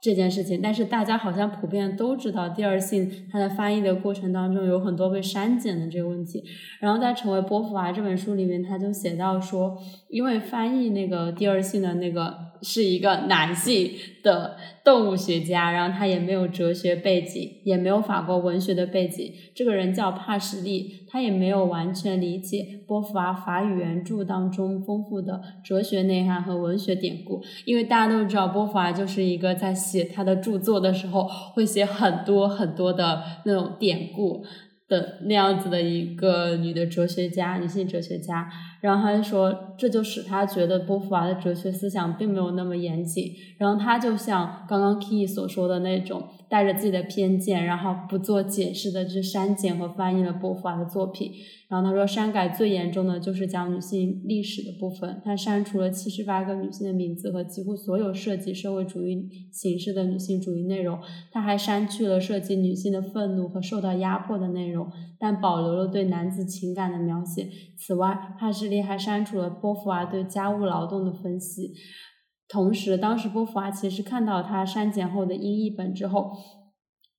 [0.00, 6.44] 这件事情，但是大家好像普遍都知道，第二性它在翻译的过程当中有很多被删减的这个问题。
[6.80, 9.76] 然后在《成为波伏娃》这本书里面，他就写到说，
[10.08, 12.32] 因为翻译那个第二性的那个
[12.66, 19.32] 是一个男性的动物学家，然后他也没有哲学背景，也没有法国文学的背景。
[19.54, 21.04] 这个人叫帕什利。
[21.08, 34.44] 他也没有完全理解波伏娃法语原著当中丰富的哲学内涵和文学典故，因为大家都知道波伏娃就是一个在写他的著作的时候会写很多很多的那种典故
[34.88, 38.50] 的那样子的一个女的哲学家，女性哲学家。
[38.86, 43.32] 然后他就说，这就使他觉得波伏娃的哲学思想并没有那么严谨。
[43.58, 46.22] 然后他就像刚刚 Key 所说的那种。
[46.48, 51.32] 带着自己的偏见，然后不做解释的去删减和翻译了波伏娃的作品。
[51.68, 55.20] 然后他说，删改最严重的就是讲女性历史的部分。
[55.24, 61.00] 他删除了七十八个女性的名字和几乎所有涉及社会主义形式的女性主义内容。
[61.32, 67.48] 他还删去了涉及女性的愤怒和受到压迫的内容，但保留了对男子情感的描写。
[67.76, 71.72] 此外，他是还删除了波伏娃对家务劳动的分析。
[72.48, 76.30] 同时，当时波伏娃其实看到他删减后的英译本之后，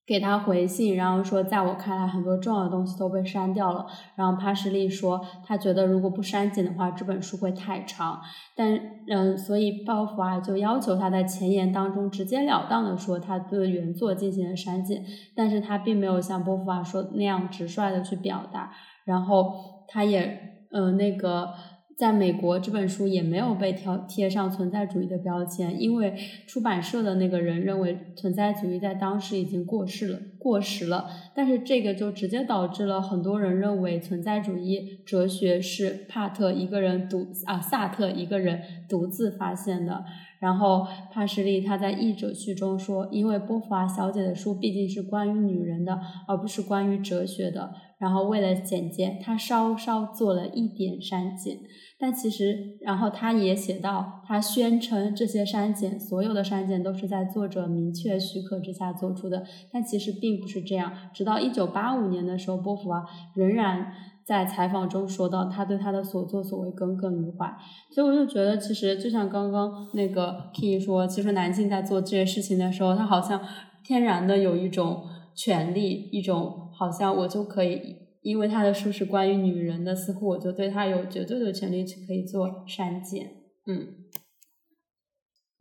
[0.05, 3.85] 给他回信，然后说，在我看来，很多重要的东西都被删掉了。
[4.15, 8.21] 然后帕什利说，他觉得如果不删减的话，这本书会太长。
[8.55, 15.03] 但嗯，所以波伏娃就要求他在前言当中直截了当的说，他对原作进行了删减。
[15.35, 18.71] 但是他并没有像波伏娃说那样直率的去表达。
[19.03, 21.53] 然后他也呃那个。
[21.97, 26.13] 在美国，这本书也没有被贴贴上存在主义的标签，因为
[26.45, 31.09] 出版社的那个人认为存在主义在当时已经过世了、过时了。
[31.33, 40.05] 但是这个就直接导致了很多人认为存在主义哲学是帕特一个人独啊萨特一个人独自发现的。
[40.39, 47.73] 然后帕什利他在译者序中说，因为波伏娃小姐的书毕竟是关于女人的，而不是关于哲学的。
[47.99, 51.57] 然后为了简洁，他稍稍做了一点删减。
[51.99, 59.43] 但其实，然后他也写到，他宣称这些删减，所有的删减都是在作者明确许可之下做出的。
[59.73, 60.93] 但其实并不是这样。
[61.11, 63.91] 直到一九八五年的时候，波伏娃仍然
[64.23, 67.51] 在采访中说到，他对他的所作所为耿耿于怀。
[67.91, 73.41] 所以我就觉得，其实就像刚刚那个 K 说，其实男性在做这些事情的时候，他好像
[73.83, 78.07] 天然的有一种权利，一种好像我就可以。
[78.23, 83.25] 因为他的书是关于女人的，似乎我就对他有绝对的权利去可以做删减。
[83.65, 83.87] 嗯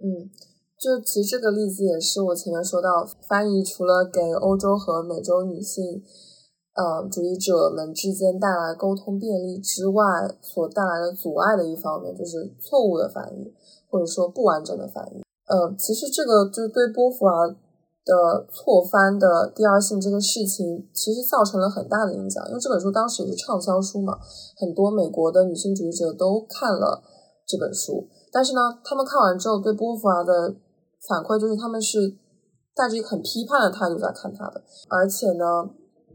[0.02, 0.28] 嗯，
[0.76, 6.02] 就其实这个例子也是我前面说到，翻译除了给欧洲和美洲女性
[6.74, 10.02] 呃主义者们之间带来沟通便利之外，
[10.42, 13.54] 所带来的阻碍的一方面，就是错误的翻译
[13.88, 15.22] 或者说不完整的翻译。
[15.46, 17.32] 呃，其实这个就对波伏娃
[18.06, 22.40] 的错翻的第二性这个事情，其实造成了很大的影响。
[22.48, 24.16] 因为这本书当时也是畅销书嘛，
[24.56, 27.02] 很多美国的女性主义者都看了
[27.44, 28.06] 这本书。
[28.30, 30.54] 但是呢，他们看完之后对波伏娃的
[31.08, 32.16] 反馈就是，他们是
[32.76, 34.62] 带着一个很批判的态度在看她的。
[34.88, 35.68] 而且呢，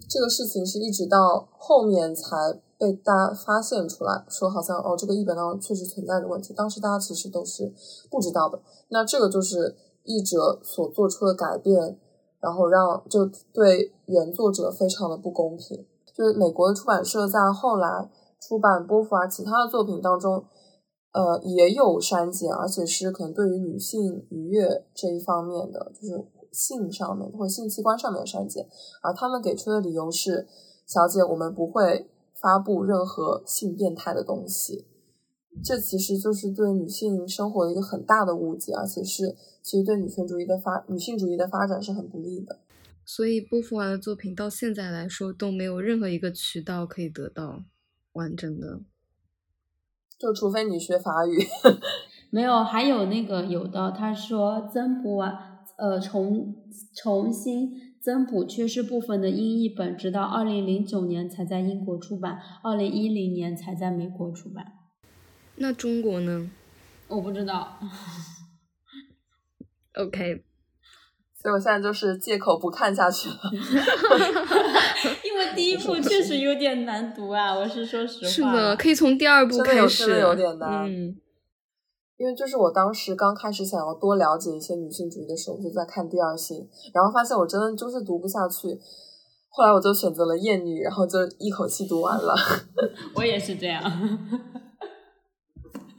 [0.07, 6.53] 这个事情是一直到后面才被大家发现出来，说好像哦，这个译本当中确实存在着问题。
[6.53, 7.73] 当时大家其实都是
[8.09, 8.61] 不知道的。
[8.87, 9.75] 那这个就是。
[10.03, 11.99] 译者所做出的改变，
[12.39, 15.85] 然后让就对原作者非常的不公平。
[16.13, 18.09] 就是美国的出版社在后来
[18.39, 20.43] 出版波伏娃其他的作品当中，
[21.13, 28.67] 呃，也有删减，而且是可能对于女性愉悦这一方面的，就是性上面或者性器官上面的删减。
[29.01, 30.47] 而他们给出的理由是：
[30.85, 32.09] 小姐，我们不会
[32.41, 34.85] 发布任何性变态的东西。
[35.63, 42.59] 这其实就是对女性生活的一个很大的误解，而且是其实对女权主义的发女性主义的发展是很不利的。
[43.05, 47.63] 所以波伏娃的作品到现在来说都没有任何一个渠道可以得到
[48.13, 48.81] 完整的，
[50.17, 51.45] 就除非你学法语。
[52.31, 55.35] 没有，还有那个有的，他说增补完，
[55.77, 56.55] 呃，重
[56.95, 64.65] 重新增补缺失部分的英译本，直到二零零九年才在英国出版，二零一零年才在美国出版。
[65.61, 66.49] 那中国呢？
[67.07, 67.77] 我不知道。
[69.93, 70.43] OK，
[71.39, 73.35] 所以我现在就是借口不看下去了。
[75.23, 78.27] 因为第一部 确实有点难读啊，我是说实话。
[78.27, 80.07] 是的，可以从第二部开始。
[80.07, 80.85] 真的有点难。
[80.91, 81.15] 嗯。
[82.17, 88.79] 因为就是我当时刚开始想要多了解一些女性主义的时候，就在看第二性，然后发现我真的就是读不下去。
[89.49, 92.33] 后来我就选择了厌女，然后就一口气读完了。
[93.13, 93.83] 我也是这样。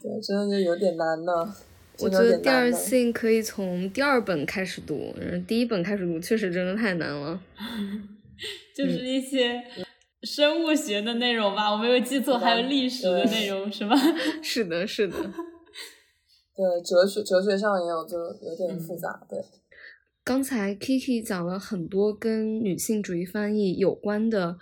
[0.02, 1.54] 对，真的就有点难呢。
[1.98, 5.14] 我觉得第二性可以从第二本开始读，
[5.46, 7.40] 第一本开始读确实真的太难了。
[8.74, 9.62] 就是一些
[10.22, 13.94] 生物学的内容吧，我没有记错，还有历史的内容是吧？
[14.42, 15.14] 是的，是的。
[15.16, 19.24] 对，哲学哲学上也有，就有点复杂。
[19.28, 19.38] 对。
[20.24, 24.56] 刚才 Kiki 讲了很多跟女性主义翻译有关的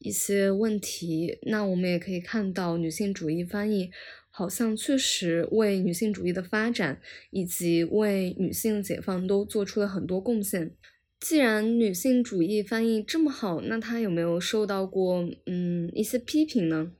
[0.00, 3.90] 一些问题，那我们也可以看到女性主义翻译。
[4.38, 7.00] 好像确实为女性主义的发展
[7.32, 10.76] 以及为女性解放都做出了很多贡献。
[11.18, 16.92] 既然女性主义翻译这么好，那她有没有受到过嗯一些批评呢？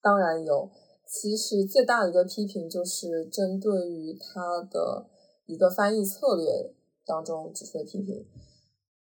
[0.00, 0.70] 当然有。
[1.04, 4.40] 其实最大的一个批评就是针对于她
[4.70, 5.06] 的
[5.44, 6.72] 一个翻译策略
[7.04, 8.24] 当中指出的批评。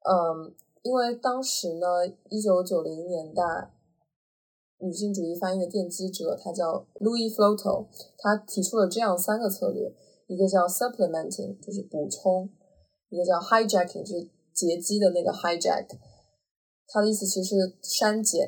[0.01, 1.85] 嗯，因为当时呢，
[2.31, 3.43] 一九九零年代。
[4.79, 7.87] 女性主义翻译的奠基者，他叫 Louis Floto，
[8.17, 9.91] 他提出了这样三个策略：
[10.27, 12.47] 一个叫 supplementing，就是补充；
[13.09, 15.87] 一个叫 hijacking，就是劫机的那个 hijack，
[16.87, 18.45] 它的意思其实是删减；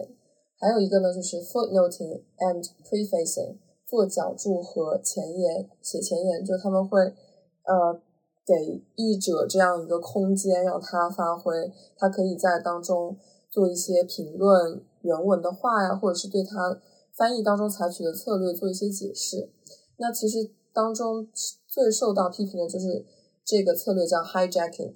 [0.59, 7.99] 还有一个呢，就是 footnoting and prefacing，做脚注和前言，写前言，就他们会呃
[8.45, 13.17] 给译者这样一个空间，让他发挥，他可以在当中
[13.49, 14.83] 做一些评论。
[15.01, 16.79] 原文的话呀，或者是对它
[17.15, 19.49] 翻译当中采取的策略做一些解释。
[19.97, 21.27] 那其实当中
[21.67, 23.05] 最受到批评的就是
[23.45, 24.93] 这个策略叫 hijacking，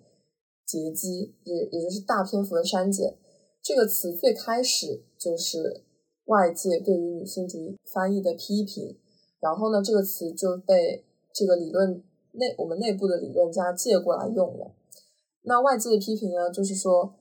[0.66, 3.18] 劫机，也也就是大篇幅的删减。
[3.62, 5.84] 这个词最开始就是
[6.26, 8.98] 外界对于女性主义翻译的批评，
[9.40, 14.74] 然后呢，这个词就被这个理论内我们内部的理论家借过来用了。
[15.44, 17.14] 那外界的批评呢，就是说。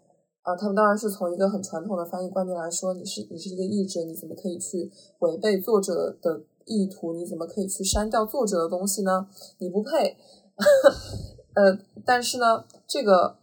[0.42, 7.12] 啊，他们当然是从一个很传统的翻译观念来说，你是你是一个译者，你怎么可以去违背作者的意图？
[7.12, 9.28] 你怎么可以去删掉作者的东西呢？
[9.58, 10.16] 你不配。
[11.54, 13.36] 呃，但是呢，这个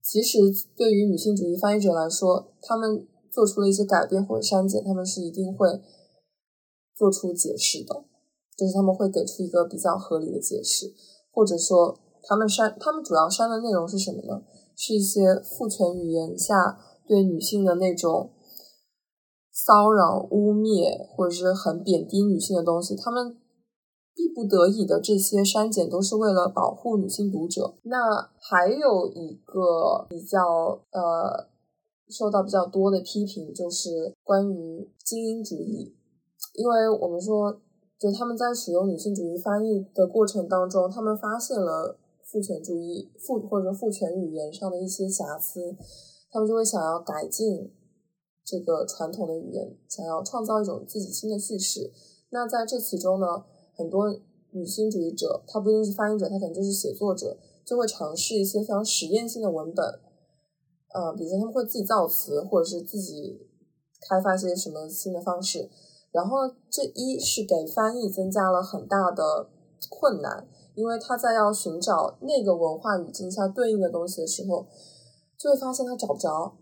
[0.00, 0.38] 其实
[0.76, 5.80] 对于女性主义翻译者来说，他们做出了一些改变或者删减，他们是一定会
[6.94, 8.04] 做出解释的，
[8.56, 10.94] 就是他们会给出一个比较合理的解释，
[11.32, 14.42] 或者说他们删，他们主要删的内容是什么呢？
[14.76, 18.32] 是一些父权语言下对女性的那种
[19.52, 22.96] 骚扰、污蔑，或者是很贬低女性的东西。
[22.96, 23.36] 他们
[24.14, 27.74] 逼不得已的这些删减，都是为了保护女性读者。
[27.82, 30.40] 那还有一个比较
[30.90, 31.48] 呃
[32.08, 35.94] 受到比较多的批评，就是关于精英主义，
[36.54, 37.60] 因为我们说，
[37.98, 41.98] 就他们在使用女性主义翻译的过程当中，他们发现了。
[42.34, 45.76] 父权主义、父或者说父权语言上的一些瑕疵，
[46.32, 47.72] 他们就会想要改进
[48.44, 51.92] 这个传统的语言，想要创造一种自己新的叙事。
[52.30, 53.44] 那在这其中呢，
[53.76, 54.12] 很多
[54.50, 60.00] 女性主义者，她不一定是翻译者，她可能就是写作者，就会尝试一些非常实验性的文本，
[60.92, 63.46] 呃，比如说他们会自己造词，或者是自己
[64.08, 65.70] 开发一些什么新的方式。
[66.10, 69.48] 然后这一是给翻译增加了很大的
[69.88, 74.66] 困难，因为他在要寻找那个文化语境下对应的东西的时候，
[75.38, 76.56] 就会发现他找不着。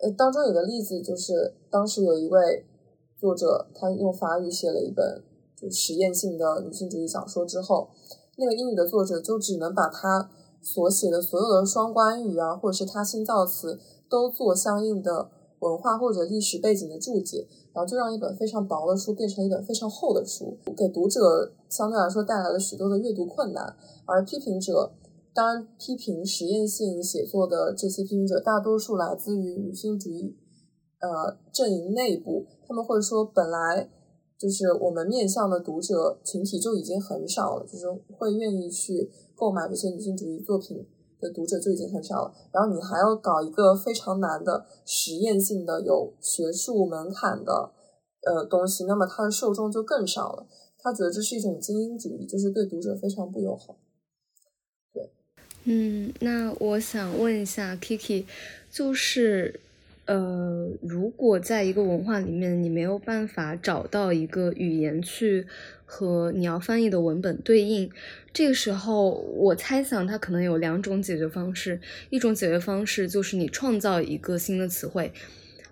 [0.00, 2.64] 呃，当中有个例子就是，当时有一位
[3.18, 5.24] 作者，他用法语写了一本
[5.56, 7.88] 就实验性的女性主义小说之后，
[8.36, 10.30] 那个英语的作者就只能把他
[10.62, 15.30] 所写的所有的双关语啊，或者是他新造词，都做相应的
[15.60, 17.46] 文化或者历史背景的注解。
[17.74, 23.76] 然后就让一本非常薄的书变成一本非常厚的书，给读者相对来说带来了许多的阅读困难。
[24.04, 24.90] 而批评者，
[25.32, 30.36] 当然批评实验性写作的这些批评者，大多数来自于女性主义
[30.98, 33.88] 呃阵营内部，他们会说，本来
[34.36, 37.86] 就是我们面向的读者群体就已经很少了，就是
[38.16, 40.84] 会愿意去购买这些女性主义作品。
[41.20, 47.70] 的读者就已经很少了，然后你还要搞一个非常难的实验性的、有学术门槛的
[48.22, 50.46] 呃东西，那么它的受众就更少了。
[50.78, 53.76] 他觉得这是一种精英主义，就是对读者非常不友好。
[54.92, 55.10] 对，
[55.64, 58.24] 嗯，那我想问一下 Kiki，
[58.70, 59.60] 就是。
[60.08, 65.46] 呃，如果在一个文化里面，你没有办法找到一个语言去
[65.84, 67.90] 和你要翻译的文本对应，
[68.32, 71.78] 这个时候，我猜想它可能有两种解决方式。
[72.08, 75.12] 一种解决方式就是你创造一个新的词汇。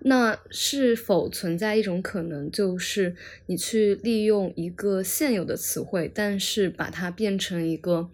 [0.01, 3.17] 那是否存在一种可能，就是
[3.47, 8.11] 你去利用一个现有的词汇，但是把它变成一个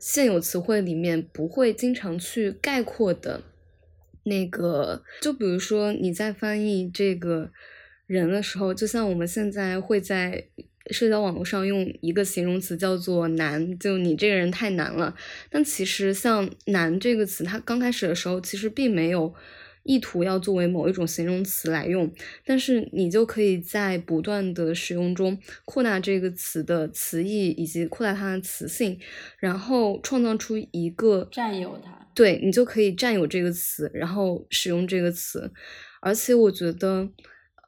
[0.00, 3.42] 现有词汇里面不会经常去概括的？
[4.30, 7.50] 那个，就比如说你在翻译这个
[8.06, 10.42] 人的时候，就像我们现在会在
[10.90, 15.14] 社交网络上用一个形容词叫做“难”，就你这个人太难了。
[15.50, 19.34] 但其实像“难”这个词，它刚开始的时候其实并没有。
[19.82, 22.12] 意图要作为某一种形容词来用，
[22.44, 29.00] 但是你就可以在不断的使用中扩大这个词的词义以及扩大它的词性，
[29.38, 31.99] 然后创造出一个占有它。
[32.20, 35.50] 对你就可以占有这个词，然后使用这个词。
[36.02, 37.08] 而且我觉得，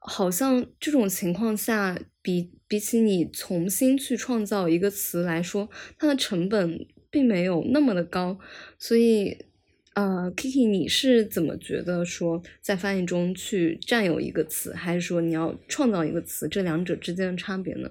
[0.00, 8.38] 好像这种情况下，比比起你重新去创造一个词来说，它的成本并没有那么的高，
[8.78, 9.46] 所以。
[9.94, 17.90] 呃，Kiki，你是怎么觉得说在翻译中去占有一个词，还是说你要创造一个词，这两者之间的差别呢？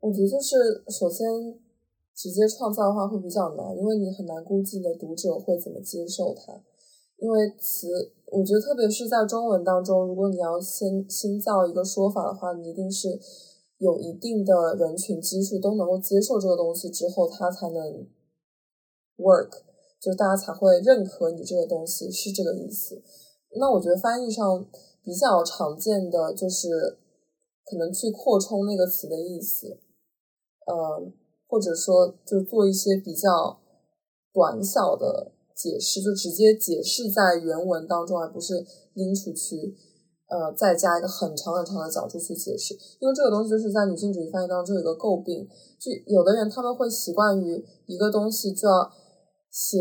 [0.00, 1.24] 我觉得就是首先
[2.22, 6.52] 直接创造的话会比较难，因为你很难估计你的读者会怎么接受它。
[7.16, 13.18] 因为词，我觉得特别是在中文当中，如果你要先新造一个说法的话，你一定是
[13.78, 18.06] 有一定的人群基数都能够接受这个东西之后，它才能
[19.16, 19.50] work。
[20.00, 23.02] 就大家才会认可你这个东西是这个意思。
[23.58, 24.64] 那我觉得翻译上
[25.02, 26.98] 比较常见的就是
[27.64, 29.78] 可能去扩充那个词的意思，
[30.66, 31.12] 呃，
[31.52, 33.60] 或者说就做一些比较
[34.32, 39.76] 短小的解释，就直接解释在原文当中，而不是拎出去，
[40.30, 42.72] 呃，再加一个很长很长的角度去解释。
[43.00, 45.46] 因为这个东西就是在女性主义翻译当中有一个诟病，
[45.78, 48.90] 就有的人他们会习惯于一个东西就要。
[49.52, 49.76] 写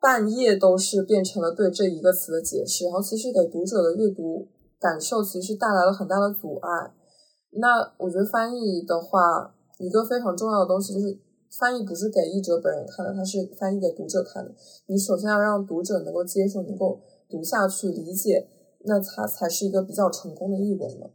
[0.00, 4.48] 半页都是变成了对这一个词的解释，然后其实给读者的阅读
[4.80, 6.92] 感受其实带来了很大的阻碍。
[7.52, 9.54] 那我觉得翻译的话，
[9.84, 11.18] 一个非常重要的东西就是
[11.50, 14.54] 翻译不是给译者本人看的，它是翻译给读者看的。
[14.86, 18.48] 你首先要让读者能够接受，能够读下去、理解，
[18.84, 21.12] 那它才是一个比较成功的译文了。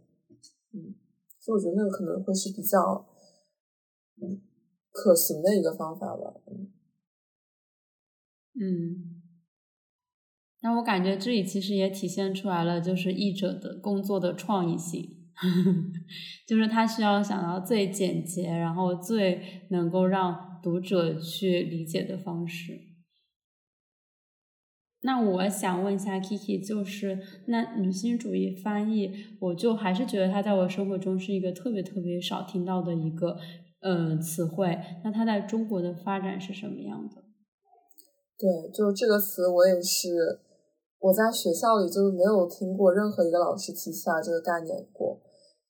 [0.71, 0.95] 嗯，
[1.39, 3.05] 所以我觉得那个可能会是比较
[4.21, 4.41] 嗯
[4.91, 6.35] 可行的一个方法吧。
[6.47, 6.71] 嗯。
[8.61, 9.21] 嗯，
[10.61, 15.18] 那我感觉这里其实也体现出来了，就是译者的工作的创意性，
[16.47, 22.87] 就是他需要想到最简洁，然后最能够让读者去理解的方式。
[25.01, 33.37] 那我想问一下 Kiki，就是那女性主义翻译，我就还是觉得它在我生活中是一个特别特别少听到的一个
[33.79, 34.77] 嗯词汇。
[35.05, 37.23] 那它在中国的发展是什么样的？
[38.37, 40.41] 对，就是这个词，我也是
[40.99, 45.21] 我在学校里就是没有听过任何一个老师提起来这个概念过，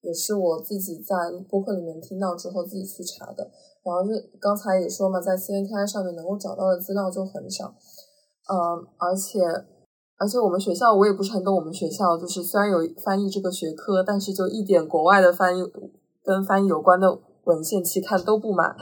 [0.01, 1.15] 也是我自己在
[1.49, 3.49] 播客里面听到之后自己去查的。
[3.83, 7.73] 然后就刚才也说嘛，在 CNK 上面能够找到的资料就很少，
[8.51, 9.39] 嗯，而且
[10.17, 15.63] 而且我们学校我也不是很懂，我们学校就是虽然有翻译这个学科，但是就一点国外的翻译
[16.23, 17.19] 跟翻译有关的。
[17.45, 18.75] 文献期刊都不买。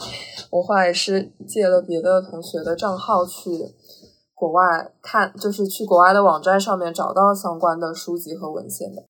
[0.51, 3.73] 我后来是借了别的同学的账号去
[4.33, 9.05] 国外看，就是去国外的网站上面找到相关的书籍和文献的。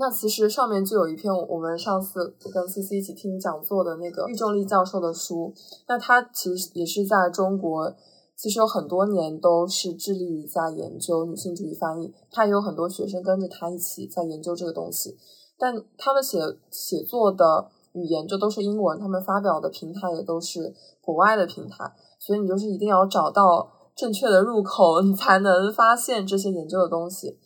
[0.00, 5.52] 那其实上面就有一篇我们上次跟 C C 一起听讲座的那个郁仲立教授的书，
[5.86, 7.94] 那他其实也是在中国，
[8.34, 15.18] 其实有很多年都是致力于在研究女性主义翻译，他也有很多学生跟着他一起在研究这个东西，
[15.58, 16.38] 但他们写
[16.70, 27.38] 写作的语言就都是英文，他们发表的平台也都是国外的平台，所以你就是一定要找到正确的入口，你才能发现这些研究的东西。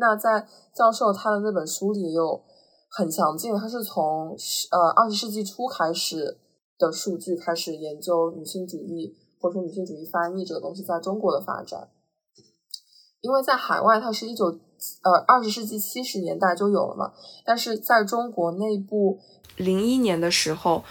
[0.00, 2.42] 那在教授他的那本书里有
[2.88, 4.34] 很详尽，他是从
[4.70, 6.38] 呃二十世纪初开始
[6.78, 11.90] 的数据开始研究女性主义或者说女性主义翻译这个东西在中国的发展，
[13.20, 17.12] 因为在海外它是一九呃二十世纪七十年代就有了嘛，
[17.44, 19.20] 但是在中国内部
[19.56, 20.82] 零一年的时候，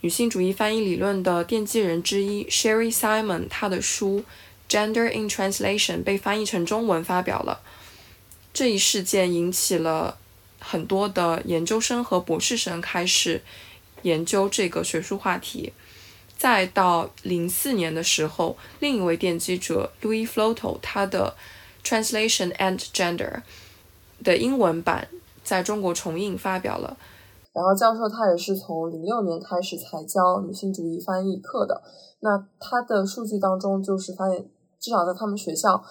[0.00, 4.20] 女性主义翻译理论的奠基人之一 Sherry Simon 她的书
[4.68, 7.60] 《Gender in Translation》被翻译成中文发表了。
[8.52, 10.18] 这一事件引起了
[10.60, 13.42] 很多的研究生和博士生开始
[14.02, 15.72] 研究这个学术话题。
[16.36, 21.34] 再到零四年的时候，另一位奠基者 Louis Floto 他的
[21.88, 23.16] 《Translation and Gender》
[24.22, 25.08] 的英文版
[25.42, 26.96] 在中国重印发表了。
[27.52, 31.82] 然后教授他也是从零六年开始才教女性主义翻译课的。
[32.20, 34.44] 那他的数据当中就是发现，
[34.80, 35.82] 至少在他们学校。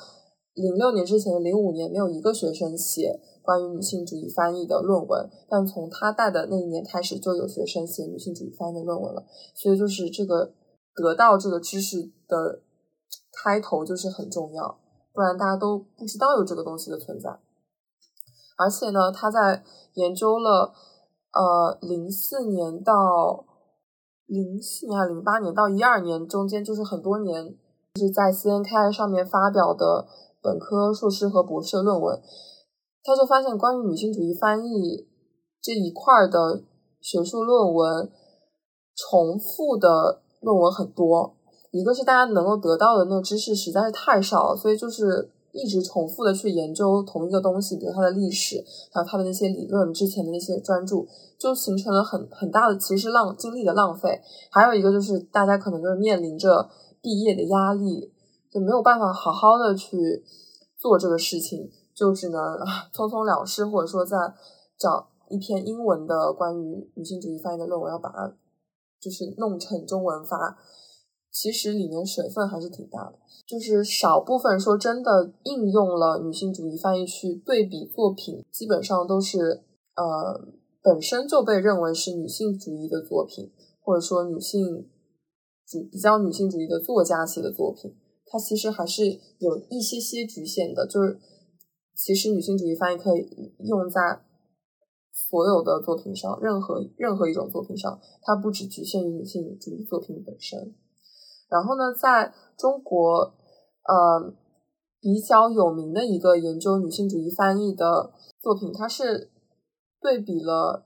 [0.53, 9.23] 零六年之前，零五年没有一个学生写关于女性主义翻译的论文，但从他带的那一年开始，就有学生写女性主义翻译的论文了。
[9.55, 10.53] 所以，就是这个
[10.93, 12.61] 得到这个知识的
[13.31, 14.77] 开头就是很重要，
[15.13, 17.29] 不然大家都不知道有这个东西的存在。
[18.57, 20.73] 而且呢，他在研究了
[21.31, 23.45] 呃零四年到
[24.25, 27.55] 零四年还是零八年到一二年中间，就是很多年，
[27.93, 30.05] 就是在 C N K I 上面发表的。
[30.41, 32.19] 本科、硕士和博士的论文，
[33.03, 35.07] 他就发现关于女性主义翻译
[35.61, 36.63] 这一块的
[36.99, 38.11] 学术论文
[38.95, 41.35] 重复的论文很多。
[41.71, 48.61] 一个是大家能够得到的那个知识实在是太少了，所以就是一直重复的去研究同一个东西，比如它的历史，
[48.91, 51.05] 还有它的那些理论之前的那些专著，
[51.37, 54.19] 就形成了很很大的其实浪精力的浪费。
[54.51, 56.69] 还有一个就是大家可能就是面临着
[57.01, 58.11] 毕业的压力。
[58.51, 60.23] 就没有办法好好的去
[60.77, 62.39] 做这个事情，就只能
[62.93, 64.17] 匆匆了事，或者说在
[64.77, 68.35] 找一篇英文的关于女性主义翻译的论文，要把它
[68.99, 70.57] 就是弄成中文发。
[71.33, 73.13] 其实里面水分还是挺大的，
[73.47, 79.63] 就是少部分说真的应用了女性主义翻译去对比作品，基本上都是
[79.95, 80.45] 呃
[80.81, 83.49] 本身就被认为是女性主义的作品，
[83.81, 84.89] 或者说女性
[85.65, 87.95] 主比较女性主义的作家写的作品。
[88.31, 89.03] 它其实还是
[89.39, 91.19] 有一些些局限的，就是
[91.93, 94.21] 其实女性主义翻译可以用在
[95.11, 100.73] 所有的作品上，任何任何一种作品上，它不只局限于女性主义作品本身。
[101.49, 103.33] 然后呢，在中国，
[103.83, 104.33] 呃，
[105.01, 109.29] 比较有名的一个研究女性主义翻译的作品，它是
[109.99, 110.85] 对比了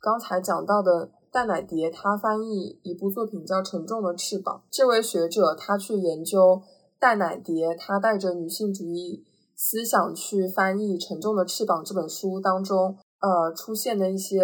[0.00, 6.62] 刚才讲到的戴乃蝶，他翻译一部作品叫《沉重的翅膀》，这位学者他去研究。
[6.98, 9.24] 戴乃蝶，她带着女性主义
[9.54, 14.40] 思想去翻译《沉重的翅膀》这本书当中，呃，出现的一些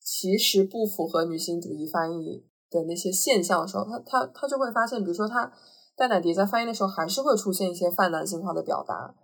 [0.00, 5.52] 其实不符合女性主义翻译的那些现象的时候，他他他就会发现，比如说他
[5.96, 9.14] 戴乃蝶在翻译的时候，还是会出现一些泛男性化的表达，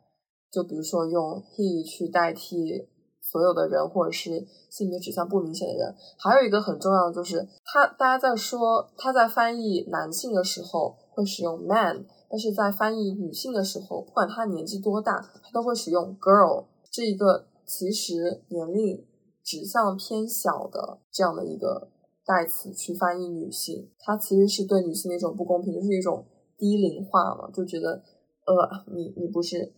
[0.50, 2.88] 就比如说用 he 去代替
[3.20, 5.94] 所有的人，或者是性别指向不明显的人。
[6.18, 12.06] 还有一个很重要的就是，他大家在说他在翻译男性的时候会使用 man。
[12.28, 19.04] 但是在翻译女性的时候，不管她年纪多大，她都会使用 girl 这一个其实年龄
[19.42, 21.90] 指向偏小的这样的一个
[22.24, 26.26] 代词去翻译女性，它其实是对女性的一种不公平，就是一种
[26.58, 28.02] 低龄化嘛，就觉得
[28.46, 29.72] 呃，你你不是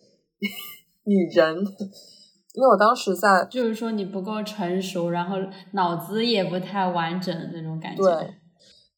[1.05, 5.37] 女人，因为我当时在就是说你不够成熟，然后
[5.73, 8.35] 脑子也不太完整那种感觉，对，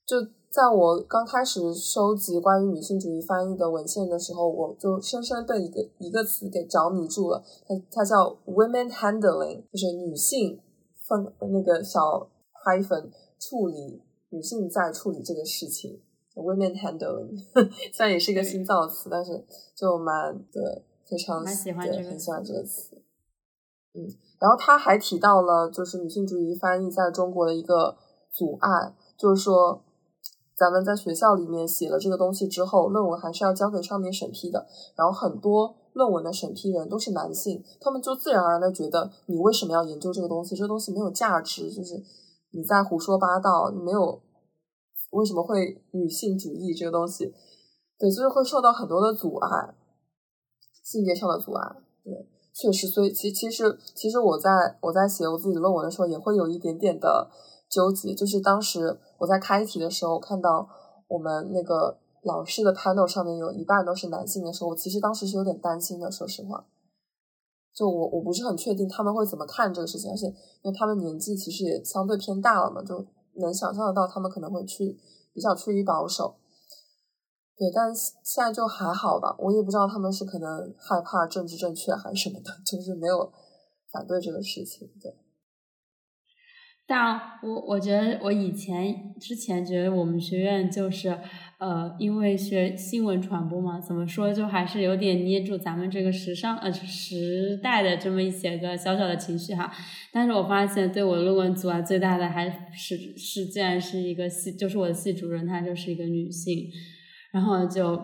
[0.07, 0.38] 就。
[0.59, 7.41] 在我刚开始收集关于女性主义翻译的文献的时候，我就深深被一个一个词给着迷住了。
[7.65, 10.61] 它它叫 women handling，就是女性
[11.07, 12.29] 分那个小
[12.67, 16.03] hyphen 处理女性在处理这个事情。
[16.35, 17.39] women handling
[17.95, 19.45] 虽然也是一个新造词，但是
[19.77, 23.01] 就蛮对，非常喜欢这个很喜欢这个词。
[23.95, 24.03] 嗯，
[24.41, 27.97] 然后他还提到了就是女性主义翻译在中国的一个
[28.33, 28.97] 阻碍。
[29.17, 29.83] 就是说，
[30.59, 34.67] 咱们在学校里面写了这个东西之后，论文还是要交给上面审批的。
[34.97, 40.57] 然后很多论文的审批人都是男性，他们就自然而然的觉得你为什么要研究这个东西？
[40.57, 41.95] 这个东西没有价值，就是
[42.51, 44.21] 你在胡说八道，没有
[45.11, 47.33] 为什么会女性主义这个东西？
[47.97, 49.75] 对，就是会受到很多的阻碍，
[50.83, 51.77] 性别上的阻碍。
[52.05, 52.13] 对，
[52.53, 57.31] 确实，所以其其实其实我在我在写我自己的论文的时候，也会有一点点的
[57.69, 58.15] 纠结。
[58.15, 60.69] 就是当时我在开题的时候，看到
[61.09, 66.11] 我们那个老师的 panel 上面有一半都是男性的时候，我其实当时是有点担心的。
[66.11, 66.67] 说实话，
[67.75, 70.27] 就我我不是很确定他们会怎么看这个事情，而且
[70.63, 74.99] 因为他们年纪其实也相对偏大了嘛，就能想象得到他们可能会去
[75.33, 76.35] 比较趋于保守。
[77.57, 79.35] 对，但现在就还好吧。
[79.39, 83.33] 我也不知道他们是可能害怕政治正确还是什么的，就是没有
[83.91, 84.89] 反对这个事情。
[85.01, 85.13] 对，
[86.91, 91.19] 但我我觉得我以前之前觉得我们学院就是
[91.59, 99.71] 呃，因为学新闻传播嘛，怎么说就还是有点捏住咱们这个时尚呃时代的这么一些个小小的情绪哈。
[100.15, 106.71] 但是我发现对我论文阻碍最大的还是是，竟然是一个系，就是我的系主任，她就是一个女性。
[107.31, 108.01] 然后就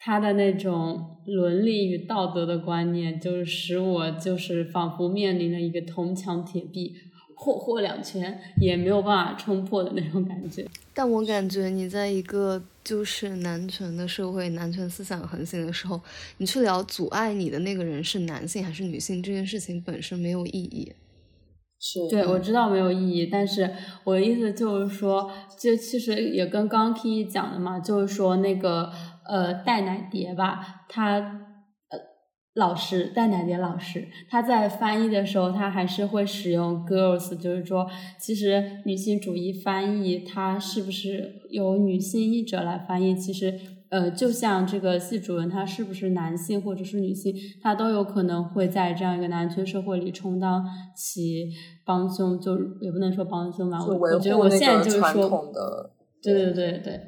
[0.00, 6.92] 他的那种伦理与道德的观念，就是使我就是仿佛面临了一个铜墙铁壁，
[7.36, 10.66] 霍霍两拳也没有办法冲破的那种感觉。
[10.92, 16.00] 但我感觉你在一个就是男权的社会，男权思想横行的时候，
[16.38, 20.92] 你去聊阻碍你的那个人是男性还是女性这件事情本身没有意义。
[21.78, 23.70] 是对，我知道没有意义，但是
[24.04, 25.30] 我的意思就是说，
[25.60, 28.90] 就其实也跟刚 K 讲的嘛，就是说那个
[29.28, 31.45] 呃带奶碟吧，他呃
[32.56, 37.86] 老师戴乃蝶老师，他在翻译的时候，他还是会使用 girls，就是说，
[38.18, 43.54] 其实女性主义翻译，它是不是由女性译者来翻译，其实。
[43.88, 47.32] 呃，就像这个系主任，他是不是男性或者是女性，
[47.62, 51.52] 他都有可能会在这样一个男权社会里充当其
[51.84, 53.78] 帮凶，就也不能说帮凶吧。
[53.86, 55.52] 我我觉得我现在就是说，
[56.20, 57.00] 对对对对。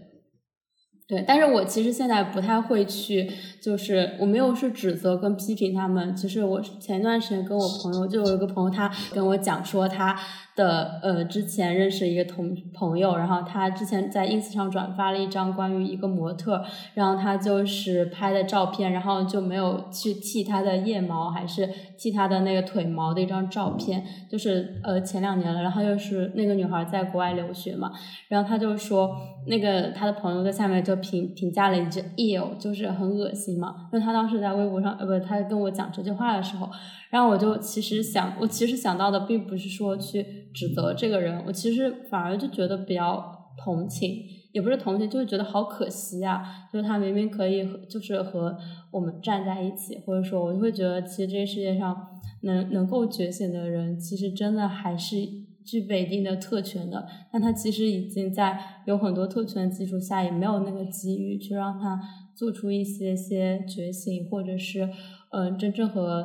[1.08, 3.32] 对，但是我其实现在不太会去，
[3.62, 6.14] 就是我没有是指责跟批评他们。
[6.14, 10.14] 其实我前一段时间跟我朋友，就有一个朋友，他跟我讲说他
[10.54, 27.92] 的呃之前认识一个同朋友，然后他之前在 ins 上转发了一张关于一个模特，然后他就是拍的照片，然后就没有去剃他的腋毛，还是剃他的那个腿毛的一张照片，就是呃前两年了，然后又是那个女孩在国外留学嘛，
[28.28, 30.97] 然后他就说那个他的朋友在下面就。
[30.98, 33.88] 评评价了一句 “ill”，就是很恶心嘛。
[33.92, 36.68] 因为他当时在微博上，呃，不，他跟我讲这句话的时候，
[37.10, 46.42] 然后我就其实想，我其实想到的并不是说去指责这个人，我其实反而就觉得比较同情，也不是同情，就是觉得好可惜啊。
[46.72, 48.56] 就是他明明可以，就是和
[48.90, 51.96] 我们站在一起，或者说，我就会觉得，其实这个世界上
[52.42, 55.47] 能能够觉醒的人，其实真的还是。
[55.68, 62.00] 具备一定的特权的，但他其实已经在有很多特权的基础下，也没有那个机遇去让他
[62.34, 64.88] 做出一些些觉醒，或者是
[65.30, 66.24] 嗯，真正和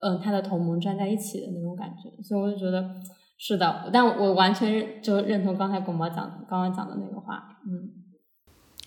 [0.00, 2.10] 嗯他的同盟站在一起的那种感觉。
[2.24, 2.96] 所以我就觉得
[3.38, 8.02] 是的，但我完全认就认同刚才巩毛讲刚刚讲的那个话，嗯。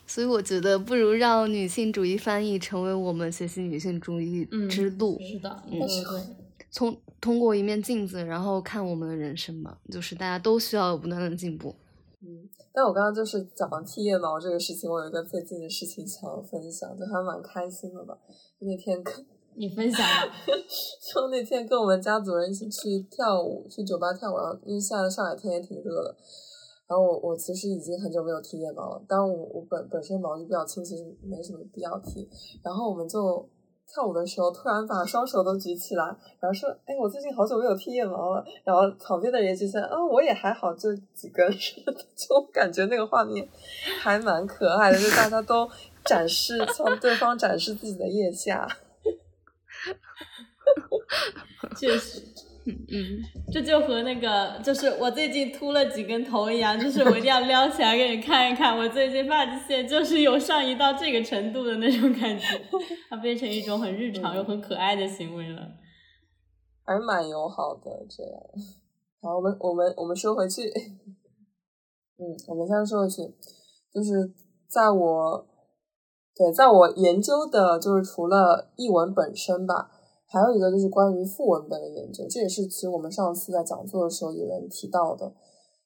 [0.07, 5.17] 所以我觉得不如让女性主义翻译成为我们学习女性主义之路。
[5.19, 6.44] 是的，对对对。
[6.75, 11.73] 从通过一面镜子，然后看我们的人生嘛，就是大家都需要不断的进步。
[12.19, 18.17] 嗯，但我刚刚就是讲到剃腋毛这个事情，我有一个最近的事情想要分享，就还蛮开心的吧。
[18.59, 20.33] 那天跟你分享了，
[20.99, 26.13] 就那天跟我们家族人一起去跳舞，去酒吧跳舞，然后因为现在上海天也挺热的，
[26.87, 32.29] 然后我我其实已经很久没有剃腋毛了，但我我本本身毛就比较轻，其实没什么必要剃，
[32.61, 33.47] 然后我们就。
[33.87, 36.03] 跳舞的时候，突然把双手都举起来，
[36.39, 41.49] 然后说：“哎，我最近好久没有剃腋毛了。”然后旁边的人就说：“嗯，我也还好，就几根。
[42.15, 43.47] ”就感觉那个画面
[44.01, 45.69] 还蛮可爱的，就大家都
[46.03, 48.67] 展示向对方展示自己的腋下。
[51.77, 52.21] 确实。
[52.91, 53.21] 嗯，
[53.53, 62.45] 这就和那个，就是我最近秃了几根头一样，就是我一定要撩起来给你看一看，我最近发际线就是有上移到这个程度的那种感觉，
[63.09, 65.61] 它变成一种很日常又很可爱的行为了，
[66.83, 68.41] 还蛮友好的这样。
[69.21, 70.63] 好，我们我们我们说回去，
[72.17, 73.21] 嗯，我们现在说回去，
[73.93, 74.33] 就是
[74.67, 75.47] 在我
[76.35, 79.91] 对，在我研究的，就是除了译文本身吧。
[80.27, 85.33] 还有一个就是关于副文本的研究，这也是其实我们上次在讲座的时候有人提到的，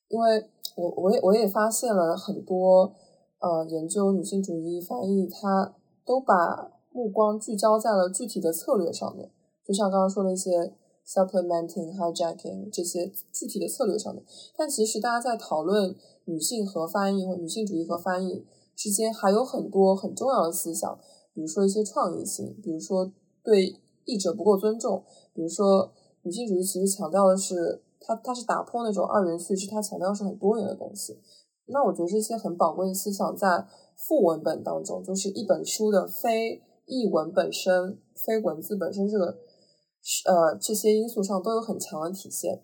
[0.08, 2.94] 因为我我也我也发现了很多
[3.40, 5.76] 呃研究女性主义翻译，它
[6.06, 9.30] 都把目光聚焦在了具体的策略上面，
[9.64, 10.74] 就像刚刚说的一些
[11.06, 14.24] supplementing、hijacking 这些具体的策略上面。
[14.58, 20.98] 但其实大家在讨论女性和翻译或女性主义和翻译之间，还有很多很重要的思想，
[21.34, 23.12] 比如说一些创意性，比如说
[23.44, 23.76] 对
[24.10, 25.03] 译者不够尊重，
[25.34, 25.91] 比如说
[26.24, 27.84] 女性主义其实强调的是。
[28.01, 31.20] 它它是打破那种二元叙事，它强调是很多元的东西。
[31.66, 39.26] 那我觉得这些很宝贵的思想在副文本当中，就是一本书的非译文本身、非文字本身这个
[40.26, 42.64] 呃这些因素上都有很强的体现。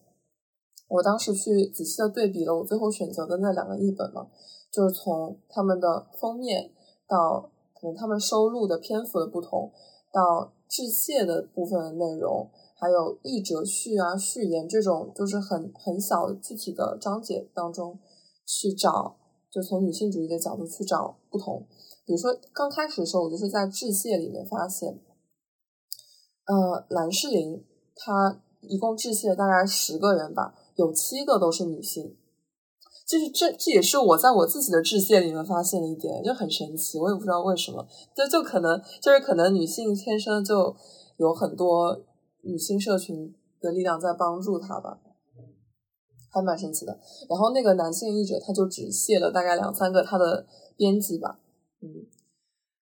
[0.87, 4.27] 我当时去仔细的对比了我最后选择的那两个译本嘛，
[4.71, 6.71] 就是从他们的封面
[7.09, 9.69] 到可能他们收录的篇幅的不同，
[10.13, 12.49] 到致谢的部分的内容。
[12.77, 17.97] 还有译者序啊、序言这种，就是很很小具体的章节当中
[18.45, 19.15] 去找，
[19.49, 21.65] 就从女性主义的角度去找不同。
[22.05, 24.99] 比如说刚开始的时候，我就是在致谢里面发现，
[26.45, 32.17] 呃，兰士林他一共致谢大概十个人吧，有七个都是女性，
[33.05, 40.75] 就是这这也是我在我自己的致谢里面发现的一点，就很神奇，我也不知道为什么，就就可能就是可能女性天生就
[41.17, 42.03] 有很多。
[42.47, 44.99] 女性社群的力量在帮助她吧，
[46.29, 46.99] 还蛮神奇的。
[47.27, 50.45] 然后那个男性译者他就只谢了大概两三个他的
[50.77, 51.39] 编辑吧，
[51.81, 52.05] 嗯，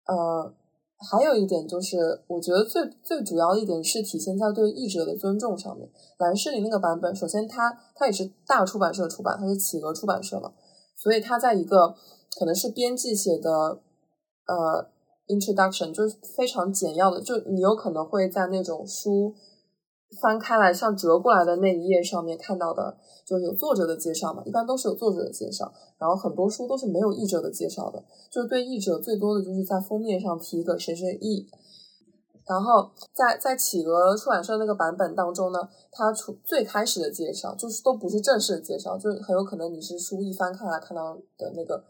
[0.05, 0.53] 呃，
[0.99, 5.89] 还有一点就是，我觉得最最主要的一点是体现在对译者的尊重上面。
[6.17, 10.51] 蓝士林那个版本，首先它它也是大出版社出版，它是企鹅出版社嘛，
[10.95, 11.95] 所以它在一个
[12.39, 13.51] 可能是编辑写的，
[14.47, 14.89] 呃。
[15.29, 19.35] Introduction 就是非常简要的，就你有可能会在那种书
[20.21, 31.45] 翻开来像折过来的那一页上面看到的，就有作者的介绍嘛，一般都是有作者的介绍，然后很多书都是没有译者的介绍的，就是对译者最多的就是在封面上提一个谁谁译，
[32.45, 35.59] 然后在在企鹅出版社那个版本当中呢，
[35.91, 41.83] 它出最开始的介绍就是都不是正式的介绍，就很有可能你是书一翻开来看到的那个。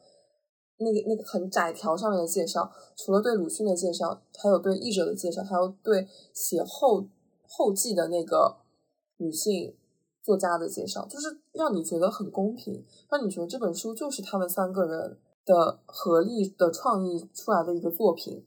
[0.80, 7.03] 那个那个很窄条上面的介绍，除了对鲁迅的介绍，还有对译者的介绍，还有对写后
[7.48, 8.58] 后记的那个
[9.18, 9.76] 女性
[10.22, 18.45] 作家的介绍，就是让你觉得很公平，让你觉得这本书就是他们三个人的合力的创意出来的一个作品。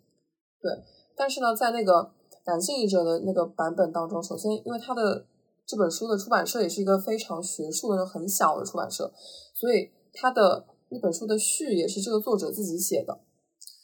[0.60, 0.70] 对，
[1.16, 2.12] 但是呢，在那个
[2.46, 5.26] 男性译者的那个版本当中，首先因为他的
[5.66, 9.12] 这本书的出版社也是一个非常学术的很小的出版社，
[9.54, 10.66] 所以他的。
[10.92, 13.16] 那本书的序也是这个作者自己写的，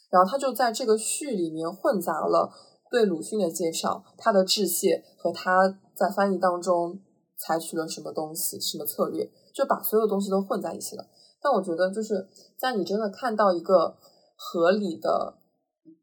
[0.09, 2.51] 然后他就在这个序里面混杂了
[2.89, 6.99] 对鲁迅的介绍、他的致谢和他在翻译当中
[7.37, 11.05] 采取了什么东西、什么策略，就把所有东西都混在一起了。
[11.41, 12.27] 但我觉得就是
[12.57, 13.95] 在你真的看到一个
[14.35, 15.37] 合理的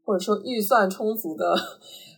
[0.04, 1.54] 或者说预算充足的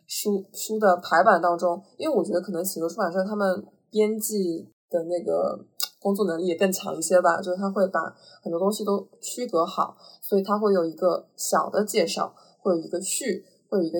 [0.06, 5.66] 书书的排版当中，因为我觉得可能企鹅出版社他们编辑的那个。
[5.98, 7.98] 工作能力也更强一些吧，就是他会把
[8.40, 13.98] 很多东西都区隔好，所以他会有一个小的介绍，会有一个序，会有一个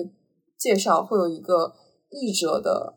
[0.57, 1.73] 介绍，会有一个
[2.09, 2.95] 译者的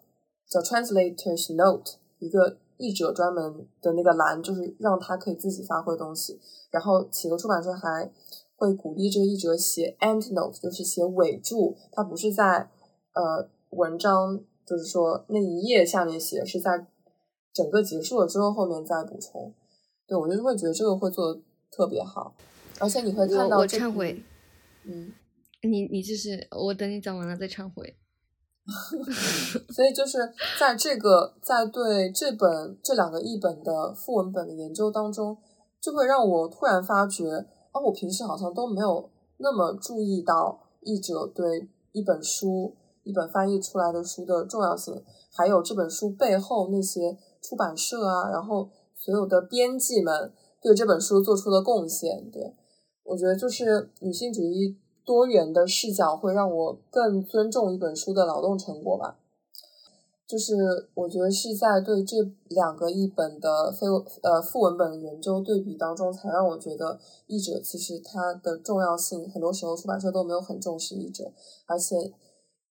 [0.49, 6.41] 叫 translator's note，一个译者专门的那个栏，就是让他可以自己发挥东西。
[6.71, 8.11] 然后企鹅出版社还
[8.57, 12.71] 会鼓励这个译者写 end note，就是写尾注，他不是在
[13.15, 16.87] 呃文章，就是说那一页下面写，是在。
[17.53, 19.53] 整个结束了之后，后面再补充。
[20.07, 21.41] 对我就是会觉得这个会做的
[21.73, 22.33] 特别好，
[22.79, 23.59] 而且你会看到。
[23.59, 24.23] 我忏悔。
[24.85, 25.13] 嗯，
[25.63, 27.97] 你你就是我等你讲完了再忏悔。
[29.75, 30.19] 所以就是
[30.59, 35.37] 在这个在对这本这两个译本的副文本的研究当中，
[35.81, 37.25] 就会让我突然发觉，
[37.73, 45.03] 哦，我平时好像都没有那么注意到译者对一本书、一本翻译出来的书的重要性，
[45.33, 47.19] 还有这本书背后那些。
[47.43, 50.31] 出版社啊，然后所有的编辑们
[50.61, 52.55] 对这本书做出的贡献，对
[53.03, 59.19] 我觉得就是女性主义多元的视角会让我更尊重一本书的劳动成果吧。
[60.27, 62.17] 就是我觉得是在对这
[62.49, 63.87] 两个译本的非
[64.23, 71.33] 呃副文本的研究对比当中，才让我觉得译者其实它的重要性，很多时候出版社都没有很重视译者，
[71.67, 72.13] 而且。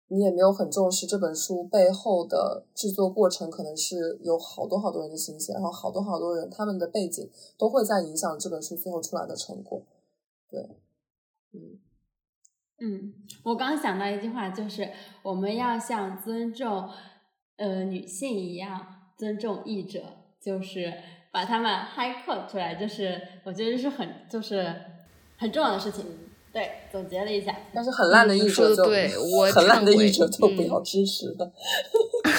[0.09, 9.82] 你也没有很重视这本书背后的制作过程，可能是有好多好多人的心血，然后好多好多人他们的背景都会在影响这本书最后出来的成果。
[10.47, 10.69] 对，
[11.53, 11.80] 嗯
[12.84, 13.13] 嗯，
[13.43, 14.89] 我刚想到一句话，就是
[15.21, 16.89] 我们要像尊重
[17.55, 18.86] 呃女性一样
[19.17, 20.01] 尊重译者，
[20.43, 20.93] 就是
[21.31, 24.73] 把他们 high quote 出来，就是我觉得这是很就是
[25.38, 26.05] 很重要的事情。
[26.51, 27.55] 对，总结了一下。
[27.73, 31.51] 但是很烂的译者就对我很烂的译者就嗯不要支持的。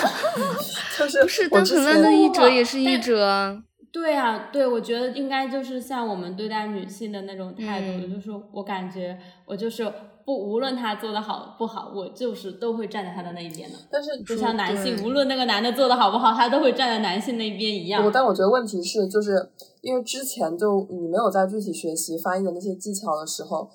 [0.99, 3.65] 就是不是，但很烂的译者也是译者啊。
[3.91, 9.93] 对啊，对，我觉得应该就是像我们对待女性的那种态度，嗯就是我感觉我就是
[10.25, 13.77] 不，无论他做的好不好，我就是都会站在他的那一边的。
[13.91, 18.11] 但是就像男性，无论那个男的做的好不好，他都会站在男性那边一样我。
[18.11, 19.51] 但我觉得问题是，就是
[19.83, 23.69] 因为之前就你没有在具体学习翻译的那些技巧的时候，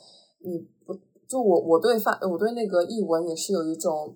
[0.43, 0.93] 你不
[1.27, 4.15] 就我我对翻我对那个译文也是有一种。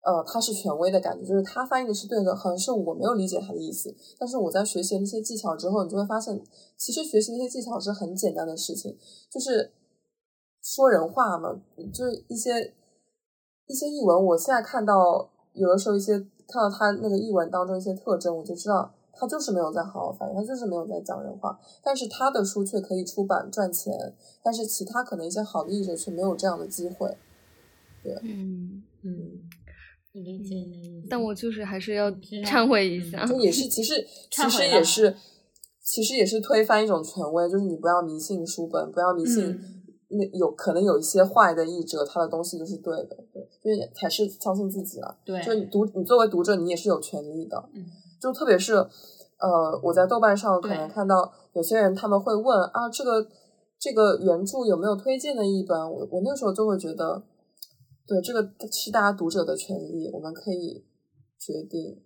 [0.00, 3.94] 呃，他是权威的感觉，就是他翻译的是对的，好像是我没有理解他的意思。
[4.18, 6.40] 但是我在学习那些技巧之后，你就会发现，
[6.78, 8.96] 其实学习那些技巧是很简单的事情，
[9.30, 9.70] 就是
[10.74, 11.58] 说人话嘛，
[11.92, 12.74] 就是一些
[13.66, 21.58] 一些译文，我现在看到有的时候一些看到他那个译文当中一些特征，我就知道他就是没有在好好翻译，他就是没有在讲人话。
[21.82, 23.94] 但是他的书却可以出版赚钱，
[24.42, 27.16] 但是其他可能一些好的译者却没有这样的机会。
[28.02, 29.40] 对嗯，嗯。
[31.08, 33.24] 但我就是还是要忏悔一下。
[33.24, 35.16] 就也是其实其实也是
[35.80, 39.56] 其实也是推翻一种权威，就是你不要迷信书本，不要迷信。
[40.10, 45.18] 嗯那有可能有一些坏的译者，他的东西就是对的，对，就是还是相信自己了。
[45.24, 47.68] 对，就你读，你作为读者，你也是有权利的。
[47.74, 47.84] 嗯
[48.20, 53.24] 就特别是，呃，我在豆瓣上可能看到有些人他们会问啊，这个
[53.78, 55.78] 这个原著有没有推荐的译本？
[55.78, 57.22] 我我那时候就会觉得，
[58.08, 60.84] 对，这个是大家读者的权利，我们可以
[61.38, 62.02] 决定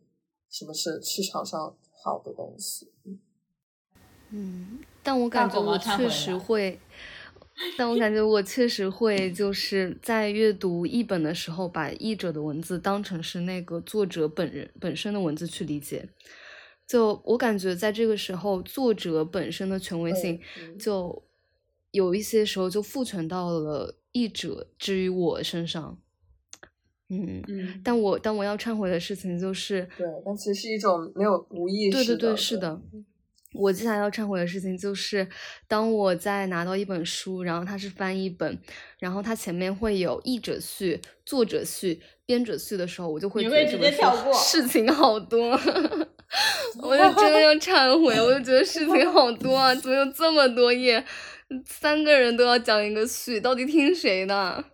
[0.50, 1.74] 什么是市场上
[2.04, 2.92] 好的东西。
[4.28, 6.78] 嗯，但我感觉我确实会，
[7.78, 16.08] 但我感觉我确实会，就是在阅读译本的时候，把译者的文字当成是那个作者本人本身的文字去理解。
[16.86, 21.22] 就我感觉，在这个时候，作者本身的权威性嗯就
[21.92, 25.98] 有一些时候就赋权到了译者之于我身上。
[27.08, 32.04] 嗯，嗯，但我但我要忏悔的事情就是，对，但其实是一种没有无意识的。
[32.04, 32.80] 对对对，是的。
[33.54, 35.28] 我接下来要忏悔的事情就是，
[35.68, 38.58] 当我在拿到一本书，然后它是翻译本，
[38.98, 43.92] 然后它前面会有译者序、作者序、编者序的时候，我就会觉得
[44.32, 45.50] 事情好多，
[46.82, 51.04] 我就真的要忏悔，我就觉得事情好多啊，怎么有这么多页？
[51.66, 54.64] 三个人都要讲一个序，到底听谁的？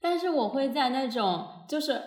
[0.00, 2.00] 但是我会在那种就是。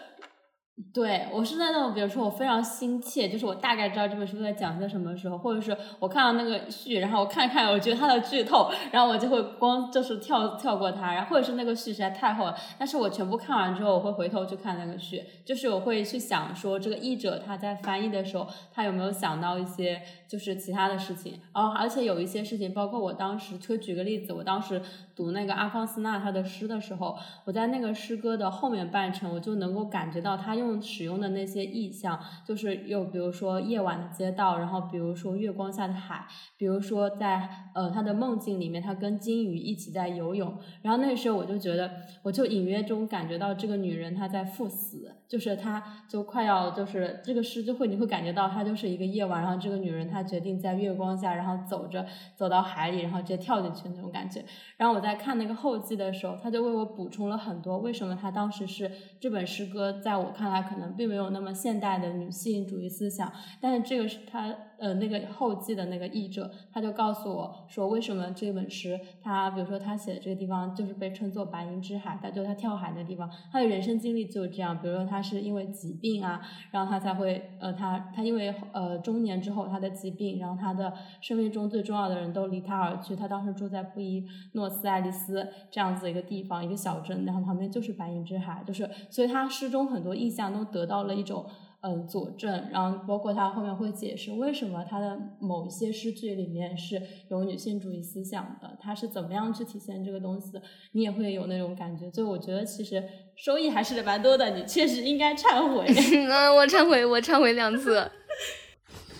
[0.97, 24.81] 对，我是在那种，比如说我非常心切，就是我大概知道这本书在讲些什么时候，或者是我看到那个序，然后我看看，我觉得它的剧透，然后我就会光就是跳跳过它，然后或者是那个序实在太厚了，但是我全部看完之后，我会回头去看那个序，就是我会去想说这个译者他在翻译的时候，他有没有想到一些就是其他的事情，然后而且有一些事情，包括我当时就举个例子，我当时
[25.15, 36.25] 读那个阿方斯纳他的诗的时候，我在那个诗歌的后面半程，我就能够感觉到他用使用的那些意象，就是又比如说夜晚的街道，然后比如说月光下的海，
[36.57, 41.91] 比如说在呃他的梦境里面，他跟金鱼一起在游泳，然后那时候我就觉得，
[42.23, 54.45] 我就隐约中感觉到这个女人她在赴死，就是她就快要就是这个诗就会你会感觉到她就是一个夜晚，然后这个女人她决定在月光下，然后走着走到海里，然后直接跳进去那种感觉。
[54.77, 91.45] 然后我在看那个后记的时候，他就为我补充了很多为什么他当时是这本诗歌，在我看来可并没有那么现代的女性主义思想，但是这个是他呃那个后记的那个译者，他就告诉我说为什么这本诗他比如说他写的这个地方就是被称作白银之海，他就他跳海的地方，他的人生经历就是这样，比如说他是因为疾病啊，然后他才会呃他他因为呃中年之后他的疾病，然后他的生命中最重要的人都离他而去，他当时住在布宜诺斯艾利斯这样子一个地方一个小镇，然后旁边就是白银之海，就是所以他诗中很多意象都得到了一种。
[91.87, 100.61] 嗯，佐证，然后包括他后面会解释为什么他的某一些诗句里面是有女性主义思想的，他是怎么样去体现这个东西的，
[100.91, 102.11] 你也会有那种感觉。
[102.11, 103.01] 就我觉得其实
[103.37, 105.85] 收益还是蛮多的，你确实应该忏悔。
[106.27, 108.03] 嗯，我忏悔，我忏悔两次。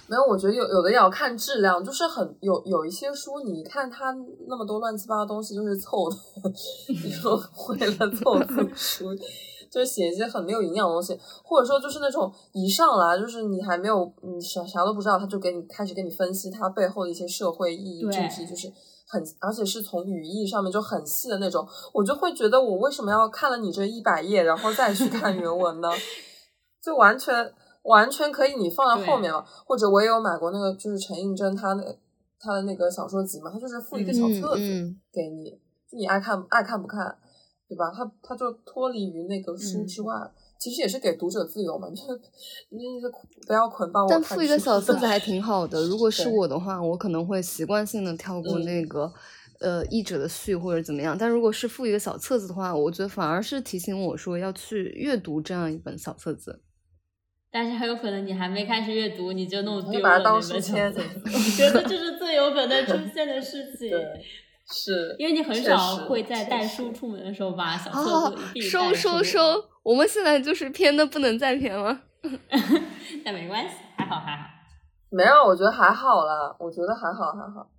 [0.10, 4.14] 没有，我觉得有有的也要看质量，就是很有有一些书，你看它
[4.48, 6.16] 那么多乱七八糟东西，就是凑的，
[7.04, 7.38] 你说
[7.70, 9.06] 为了凑字书，
[9.78, 18.68] 就是写一些很没有营养的东西，或者说就是那种一上来就是你还没有你啥啥都不知道，他就给你开始给你分析它背后的一些社会意义、对政治，就是
[19.08, 25.90] 很而且是从语义上面就很细的那种，我就会觉得我为什么要看了你这一百页，然后再去看原文呢？
[26.84, 27.54] 就完全。
[27.84, 29.42] 完全可以你放在后面了。
[29.66, 31.84] 或者我也有买过那个，就是陈映真他那
[32.38, 34.62] 他的那个小说集嘛，他就是附一个小册子
[35.10, 35.52] 给你，
[35.90, 37.18] 就你爱看爱看不看，
[37.68, 37.92] 对吧？
[37.96, 40.14] 他他就脱离于那个书之外。
[40.60, 42.02] 其实也是给读者自由嘛， 就
[42.70, 43.00] 你
[43.46, 44.10] 不要捆绑我。
[44.10, 45.84] 但附一个小 册子还挺好的。
[45.84, 49.14] 如果是我的话，我可能会习惯性的跳过那个
[49.60, 51.16] 呃译者的序或者怎么样。
[51.16, 56.62] 但如果是附一个小册子的话，我觉得反而是提醒我说要去阅读这样一本小册子。
[57.52, 61.02] 但是很有可能你还没开始阅读，你就弄丢了那本小册子。
[61.24, 63.92] 我觉得这是最有可能出现的事情。
[64.70, 69.40] 是，因为你很少会在带书出门的时候把小册子一收收收，
[69.82, 72.02] 我们现在就是偏的不能再偏了。
[73.24, 74.44] 但没关系，还好还好。
[75.10, 77.70] 没有，我觉得还好啦，我觉得还好还好。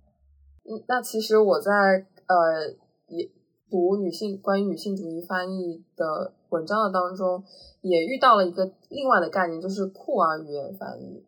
[0.63, 2.67] 嗯，那其实我在呃
[3.07, 3.29] 也
[3.69, 7.43] 读女性关于女性主义翻译的文章的当中，
[7.81, 11.23] 也遇到了一个另外的概念，就是酷儿语言翻译。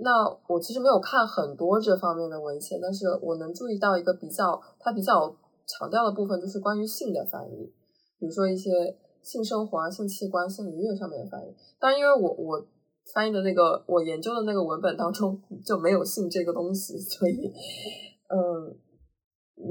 [0.00, 5.34] 那我其实没有看很多这方面的文献，但是我能注意到一个比较，它比较
[5.66, 7.72] 强调的部分就是关于性的翻译，
[8.18, 8.70] 比如说一些
[9.22, 11.54] 性生活啊、性器官、性愉悦上面的翻译。
[11.80, 12.64] 但因为我我
[13.12, 17.52] 翻译的那个我研究的那个文本当中就没有性这个东西， 所以
[18.28, 18.76] 嗯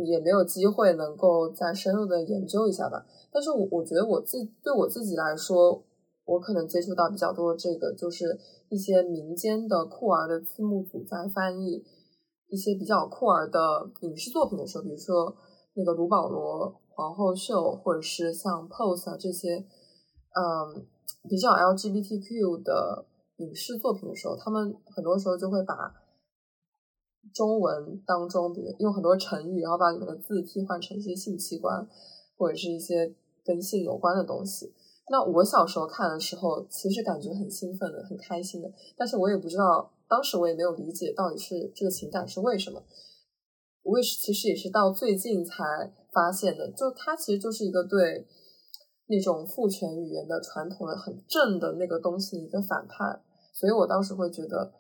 [0.06, 3.06] 也没有机会能够再深入的研究一下吧。
[3.32, 5.82] 但是我我觉得我自对我自己来说，
[6.28, 8.38] 我可能接触到比较多这个就是。
[8.70, 11.86] 一些民间的酷儿的字幕组在翻译
[12.50, 15.34] 一些比较酷儿的影视作品的时候，比如说
[15.74, 19.66] 那个卢保罗皇后秀，或者是像 Pose 啊这些，
[20.36, 20.86] 嗯，
[21.30, 23.06] 比较 LGBTQ 的
[23.38, 25.74] 影视作品的时候，他们很多时候就会把
[27.34, 31.88] 中文当中，比如用很多成语，然后把里面的字替换成一些性器官
[32.38, 33.16] 或者是一些
[33.46, 34.74] 跟性有关的东西。
[35.10, 38.70] 那我小时候看的时候，其实感觉很兴奋的，很开心的。
[38.98, 42.84] 但是我也不知道，当时我也没有理解到底是这个情感是为什么。
[43.84, 45.64] 我也是，其实也是到最近才
[46.12, 46.70] 发现的。
[46.72, 48.28] 就它其实就是一个对
[49.06, 53.22] 那种父权语言的传统的很正的那个东西的一个反叛。
[53.54, 54.74] 所以我当时会觉得，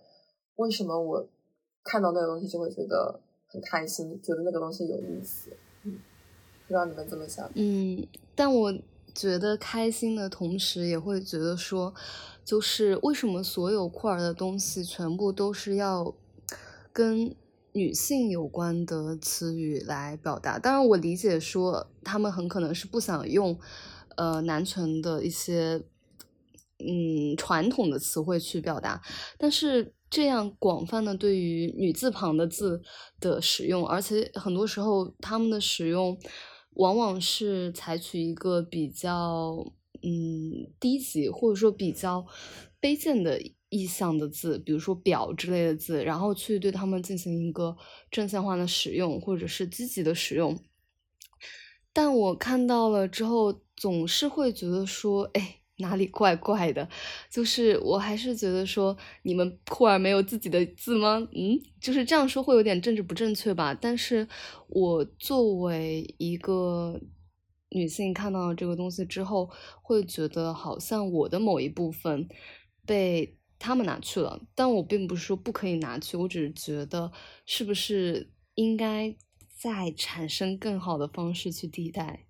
[0.57, 1.25] 为什么我
[1.85, 3.17] 看到那个东西就会觉得
[3.47, 5.51] 很开心，觉得那个东西有意思。
[5.83, 5.93] 嗯，
[6.67, 7.49] 不知道你们怎么想？
[7.55, 8.05] 嗯，
[8.35, 8.73] 但我。
[9.17, 11.91] 觉得开心的同时，也会觉得说，
[12.45, 16.13] 就是为什么所有酷儿的东西全部都是要
[16.93, 17.35] 跟
[17.71, 20.59] 女性有关的词语来表达？
[20.59, 23.59] 当然，我理解说他们很可能是不想用
[24.17, 25.83] 呃男权的一些
[26.77, 29.01] 嗯传统的词汇去表达，
[29.39, 32.83] 但是这样广泛的对于女字旁的字
[33.19, 36.15] 的使用，而且很多时候他们的使用。
[36.77, 42.25] 往往是采取一个比较嗯低级或者说比较
[42.81, 47.75] 卑贱的意象的字，比如说“表”之类的字，然后去对他们进行一个
[48.09, 50.57] 正向化的使用，或者是积极的使用。
[51.91, 55.61] 但我看到了之后，总是会觉得说，哎。
[55.77, 56.87] 哪里怪怪的？
[57.29, 61.17] 就是我还是觉得说，你们酷儿没有自己的字吗？
[61.33, 63.73] 嗯，就是这样说会有点政治不正确吧。
[63.73, 64.27] 但是
[64.67, 66.99] 我作为一个
[67.69, 69.49] 女性，看到这个东西之后，
[69.81, 72.27] 会觉得好像我的某一部分
[72.85, 74.41] 被他们拿去了。
[74.55, 77.11] 但我并不是说不可以拿去，我只是觉得
[77.45, 79.15] 是不是应该
[79.55, 82.26] 再产生更好的方式去替代。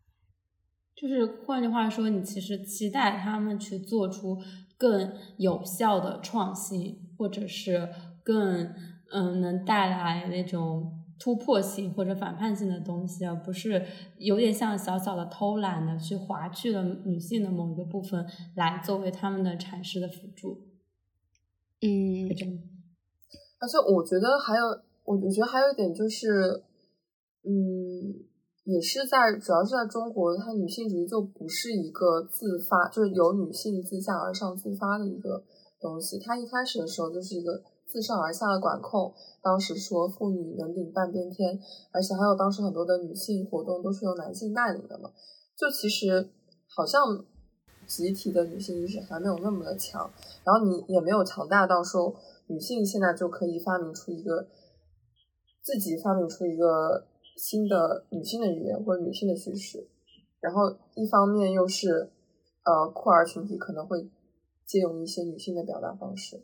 [1.00, 4.36] 就是换句话说，你其实期待他们去做出
[4.80, 7.88] 更有效的创新，或者是
[8.24, 8.74] 更
[9.12, 13.86] 嗯能带来那种突破性或者反叛性的东西，而不是
[14.18, 18.26] 有点像小小的偷懒的去划去了女性的某一个部分
[18.56, 20.64] 来作为他们的阐释的辅助。
[21.82, 22.28] 嗯，
[23.60, 24.66] 而且我觉得还有，
[25.04, 26.64] 我我觉得还有一点就是，
[27.44, 28.26] 嗯。
[28.68, 35.42] 也是在，主要是在中国，它女性主义就不是一个自发，就是由女性自下而上自发的一个
[35.80, 36.20] 东西。
[36.20, 39.14] 它一开始的时候就是一个自上而下的管控。
[39.42, 41.58] 当时说妇女能顶半边天，
[41.94, 45.12] 而且还有当时很多的女性活动都是由男性带领的嘛。
[45.58, 46.30] 就其实
[46.76, 47.26] 好像
[47.88, 50.12] 集体的女性意识还没有那么的强，
[50.44, 52.14] 然后你也没有强大到说
[52.48, 54.50] 女性现在就可以发明出一个
[55.64, 57.08] 自己发明出一个。
[57.38, 59.88] 新的女性的语言或者女性的叙事，
[60.42, 62.12] 然后一方面又是
[62.66, 64.10] 呃酷儿群体可能会
[64.66, 66.44] 借用一些女性的表达方式，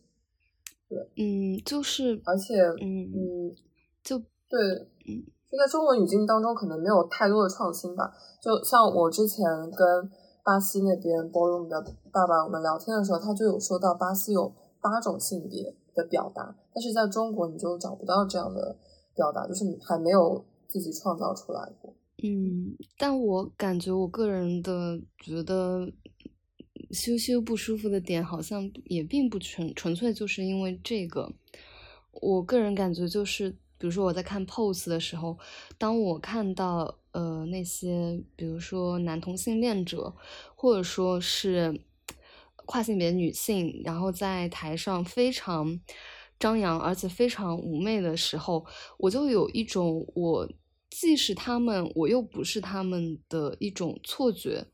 [0.87, 3.55] 对，嗯，就是而且嗯嗯，
[4.03, 4.59] 就对，
[5.07, 8.13] 嗯，就在中文语境当中可能没有太多的创新吧。
[8.39, 10.09] 就像我之前跟
[10.43, 11.81] 巴西那边 Ballroom 的
[12.11, 18.77] 爸爸我们聊天的时候，他就有说到巴西有八种性别的表达，但是在中国你就找不到这样的
[19.15, 21.93] 表达，就是还没有自己创造出来过。
[22.23, 25.87] 嗯，但我感觉我个人的觉得
[26.89, 31.31] 羞羞不舒服的点，好像也并不纯纯粹就是因为这个。
[32.13, 35.37] 我个人感觉就是，比如说我在看 pose 的时候，
[35.77, 40.15] 当我看到呃那些，比如说男同性恋者，
[40.55, 41.81] 或者说是
[42.55, 45.79] 跨性别女性，然后在台上非常
[46.39, 48.65] 张扬而且非常妩媚的时候，
[48.97, 50.49] 我就有一种我。
[50.95, 54.67] 既是他们，我又不是他们的一种错觉，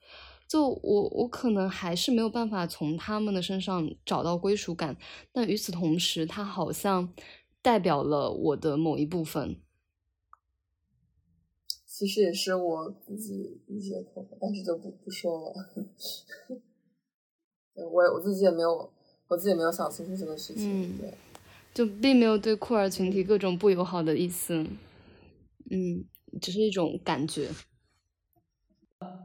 [0.49, 4.97] 就我我可能还是没有办法从他们的身上找到归属感，
[5.32, 7.13] 但与此同时，他好像
[7.61, 9.61] 代表了我的某一部分。
[11.86, 15.53] 其实也是我自己一些困惑，但是就不不说了。
[17.76, 18.91] 我我自己也没有，
[19.30, 20.84] 我自己也没有想清楚这个事情。
[20.84, 21.13] 嗯，
[21.74, 24.65] 就并没有对酷儿群体各种不友好的意思。
[25.70, 26.05] 嗯，
[26.41, 27.49] 只是一种感觉。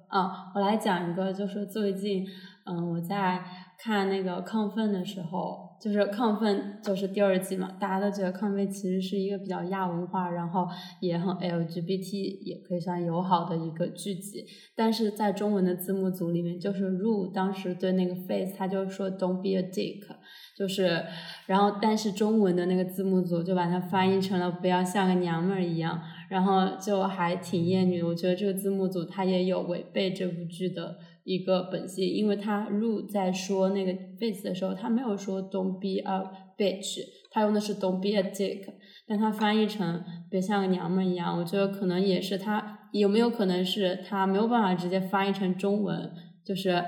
[0.09, 2.25] 啊，我来讲一个，就是最近，
[2.67, 3.45] 嗯，我在
[3.79, 10.69] 看那个亢奋的时候，就是亢奋就是第二季嘛，大家都觉得亢奋其实是一个比较亚文化，然后
[11.01, 14.47] 也很 LGBT，也可以算友好的一个剧集。
[14.77, 20.07] 但是在中文的字幕组里面，就是 Ru 当时对那个 Face，他就说 Don't be a dick。
[20.57, 21.05] 就是，
[21.47, 26.01] 然后但是中文的那个字幕组就把它翻译成了不要像个娘们儿一样，
[26.35, 28.03] 然后就还挺厌女。
[28.03, 36.25] 我觉得这个字幕组他也有违背这部剧的一个本性，因为他入在说那个 face 的时候，他没有说 don't be a
[36.59, 36.99] bitch，
[37.31, 38.65] 他用的是 don't be a dick，
[39.07, 46.11] 但他翻译成别像个娘们一样，我觉得可能也是他有没有可能是他没有办法直接翻译成中文，
[46.45, 46.85] 就是。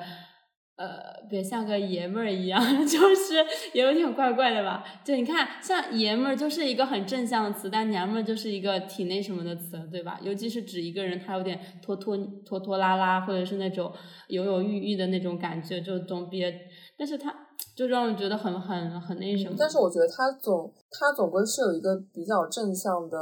[1.29, 3.35] 对，像个爷们儿一样， 就是
[3.73, 4.85] 也有点怪怪的吧？
[5.05, 10.19] 就你看，像爷们儿就是一个很正向的词，但娘们儿就是一个挺那什么的词，对吧？
[10.23, 13.93] 尤其是指一个人他有点拖拖拖拖拉拉，或者是那种
[14.29, 16.55] 犹犹豫豫的那种感觉，就总别，
[16.97, 17.35] 但是他
[17.75, 19.57] 就让人觉得很很很那什么。
[19.59, 23.19] 但是我觉得他总他总归是有一个比较正向的，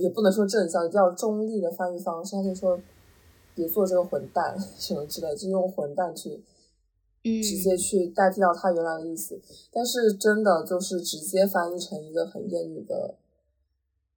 [0.00, 2.78] 也不能说正向，比较中立的翻译方式，他就说
[3.54, 6.42] 别做这个混蛋 什么之类，就用混蛋去。
[7.42, 9.40] 直接去代替掉他原来的意思，
[9.72, 13.16] 但是真的就是直接翻译成一个很厌女的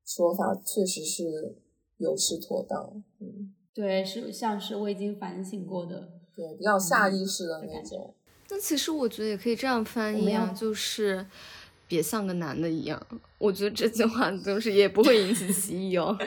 [0.05, 1.55] 说法，确实是
[1.97, 3.03] 有失妥当。
[3.19, 8.13] 嗯，对，是像是未经反省过的，对，比较下意识的那种。
[8.49, 11.25] 那其实我觉得也可以这样翻译啊，就是
[11.87, 12.99] 别像个男的一样。
[13.37, 16.17] 我觉得这句话就是也不会引起歧义哦。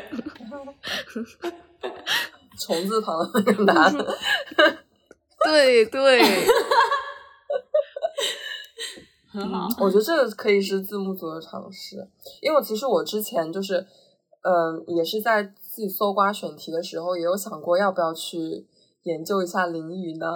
[2.61, 3.93] 虫字旁的那个男。
[5.45, 6.21] 对对，
[9.33, 9.67] 很好。
[9.83, 12.07] 我觉得这个可以是字幕组的尝试，
[12.41, 13.87] 因为其实我之前就是，
[14.43, 18.67] 嗯，也是在自己搜刮选题的时候，也有想过要不要去
[19.05, 20.27] 研究一下淋雨呢，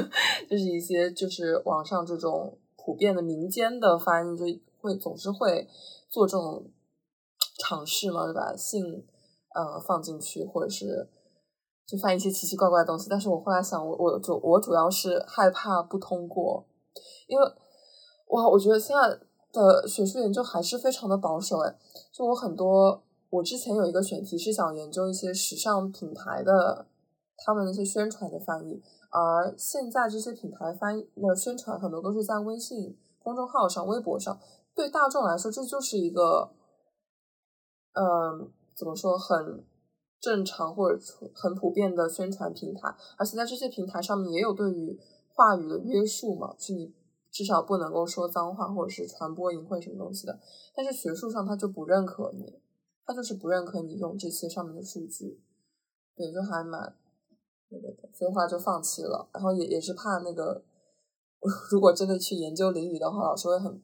[0.48, 5.66] 就是一些就是网上这种普遍的民间的翻译，就会总是会
[6.08, 6.70] 做这种
[7.58, 8.54] 尝试嘛，对吧？
[8.56, 9.04] 性
[9.54, 11.08] 呃放进去，或者是。
[11.84, 16.64] 就翻一些奇奇怪怪的东西，但是我后来想，我我主我主要是害怕不通过，
[17.26, 17.44] 因为
[18.32, 19.18] 哇，我觉得现在
[19.52, 21.78] 的学术研究还是非常的保守哎。
[22.12, 26.86] 就我很多，我之前有一个选题是想研究一些时尚品牌的
[27.36, 34.38] 他们那些宣传的翻译，而现在这些品牌翻译那宣传很多都是在微信公众号上、微博上，
[34.74, 36.50] 对大众来说这就是一个，
[37.94, 39.64] 嗯，怎么说很。
[40.22, 40.96] 正常或者
[41.34, 44.96] 很普遍的宣传平台，而且在这些平台上面也有对于
[45.34, 46.94] 话语的约束嘛，是你
[47.32, 50.38] 至少不能够说脏话或者是传播淫秽什么东西的。
[50.76, 52.60] 但是学术上他就不认可你，
[53.06, 55.40] 他就是不认可你用这些上面的数据，
[56.14, 56.94] 对，就还蛮
[57.70, 59.28] 那个的，所以后来就放弃了。
[59.32, 60.62] 然后也也是怕那个，
[61.72, 63.82] 如果真的去研究淋雨的话，老师会很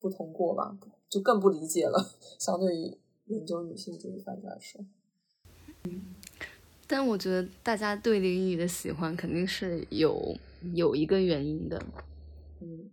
[0.00, 0.76] 不通过吧，
[1.08, 2.10] 就更不理解了。
[2.38, 4.84] 相对于研究女性主义翻译来说。
[6.88, 10.36] 但我觉得大家对林雨的喜欢肯定是有
[10.74, 11.80] 有一个原因的。
[12.62, 12.90] 嗯，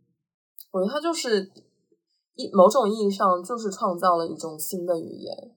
[0.72, 1.52] 我觉得它就是
[2.36, 5.52] 一某种意义上就是创造了一种新的语言，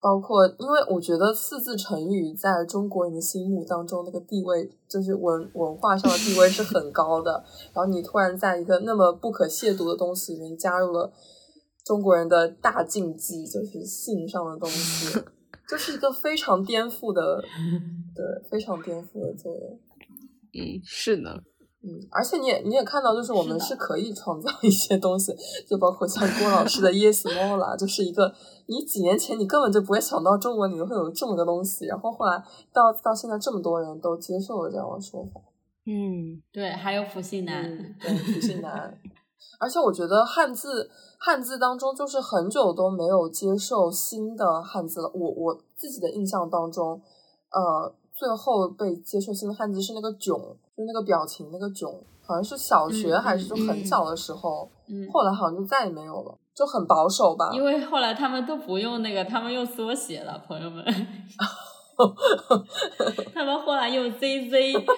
[0.00, 7.44] 包括因为我觉得四字成语在中国人的心目当中那个地位，就是文文化上的地位是很高的。
[7.74, 11.12] 然后你突然在一个那么不可亵渎的东西里面加入了
[11.84, 15.18] 中国人的大禁忌，就是性上的东西。
[15.66, 17.42] 这是一个非常颠覆的，
[18.14, 19.80] 对，非常颠覆的作用。
[20.54, 21.42] 嗯，是的。
[21.80, 25.32] 嗯，而且你也你也看到，就是我们是可以创造一些东西，
[25.68, 28.34] 就包括像郭老师的 Yes More 啦，就是一个
[28.66, 32.42] 你几年前你根本就不会想到中文里面会有这么个东西，然后后来
[32.72, 35.40] 到到现在这么多人都接受了这样的说法。
[35.86, 37.62] 嗯，对，还有普信男，
[38.00, 38.98] 对，普信男。
[39.60, 45.10] 而且我觉得汉字汉字当中，就是很久都没有接受新的汉字了。
[45.14, 47.00] 我我自己的印象当中，
[47.50, 50.36] 呃，最后被接受新的汉字是那个“囧”，
[50.76, 51.88] 就那个表情那个“囧”，
[52.26, 54.68] 好像是小学还是就很小的时候，
[55.12, 57.50] 后来好像就再也没有了，就很保守吧。
[57.54, 60.84] 因为后来他们都不用那个，他们用缩写了，朋友们，
[63.32, 64.84] 他们后来用 ZZ。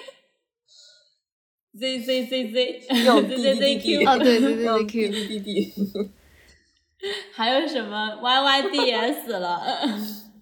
[1.73, 5.73] Z Z Z Z，用 Z Z Z Q，哦对对对对 Q D D D，
[7.33, 9.63] 还有什么 Y Y D S 了？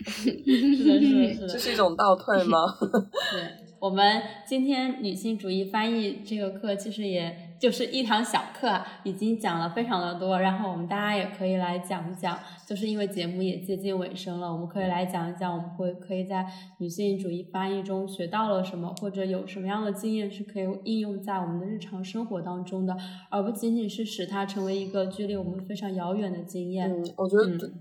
[0.05, 1.47] 是的，是的，是的。
[1.49, 2.57] 这是一种倒退吗？
[3.31, 3.69] 对。
[3.81, 10.37] 我们今天女性主义翻译这个课，其实也就是一堂小课，已经讲了非常的多。
[10.37, 16.45] 然后我们大家也可以来讲一讲，就是因为节目也接近尾声了，我们可以来讲一讲，我们会可以在
[16.79, 22.93] 女性主义翻译中学到了什么，或者有什么样的经验是可以应用在我们的日常生活当中的，
[23.29, 26.91] 而不仅仅是使它成为一个距离我们非常遥远的经验。
[26.91, 27.71] 嗯，我觉得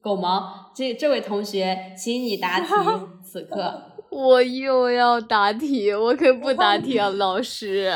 [0.00, 2.66] 狗毛，这这位同学，请你答题，
[3.24, 3.82] 此刻。
[4.10, 7.92] 我又要答题，我可不答题啊，老师。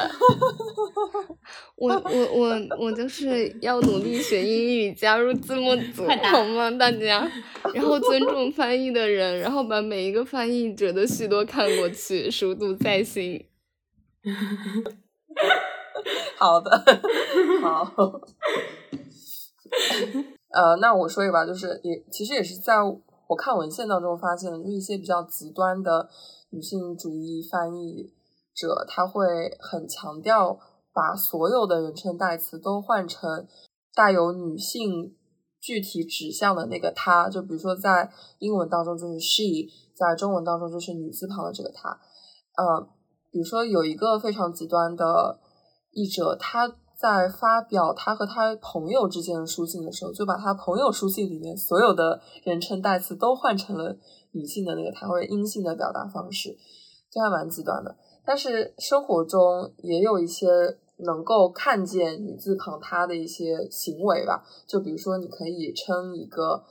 [1.77, 7.27] 我我我我就是要努力学英语，加入字幕组，好吗，大家？
[7.75, 13.47] 然后尊重翻译的人，然后把每一个翻译者的序都看过去，熟读在心。
[16.37, 16.85] 好的，
[17.63, 18.21] 好。
[20.53, 22.75] 呃，那我说一个吧，就是也其实也是在。
[23.29, 26.07] 我看文献当中发现，就一些比较极端的
[26.51, 28.13] 女性主义翻译
[28.55, 29.25] 者，他会
[29.59, 30.59] 很强调
[30.93, 33.49] 把所有的人称代词都换成
[33.95, 35.17] 带有女性
[35.59, 39.67] 具体指向的那个她，就比如说在英文当中就是 she，
[39.97, 41.89] 在中文当中就是女字旁的这个她。
[42.59, 42.87] 呃，
[43.31, 45.41] 比如说有一个非常极端的
[45.93, 46.77] 译者，他。
[47.03, 53.99] 在发表他和他朋友之间的书信的时候，就把他朋友书信里面所有的人称代词都换成了
[54.31, 56.57] 女性的那个他或者阴性的表达方式，
[57.11, 57.97] 就还蛮极端的。
[58.25, 60.47] 但是生活中也有一些
[60.99, 66.63] 能够看见女字旁他的一些行为吧，就比如说你可以称一个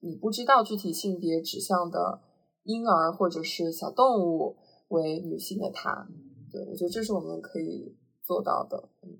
[0.00, 2.20] 你不知道具体性别指向的
[2.64, 4.58] 婴儿或者是小动物
[4.88, 6.06] 为女性的她。
[6.52, 9.16] 对我觉得这是我们可以做到的，嗯。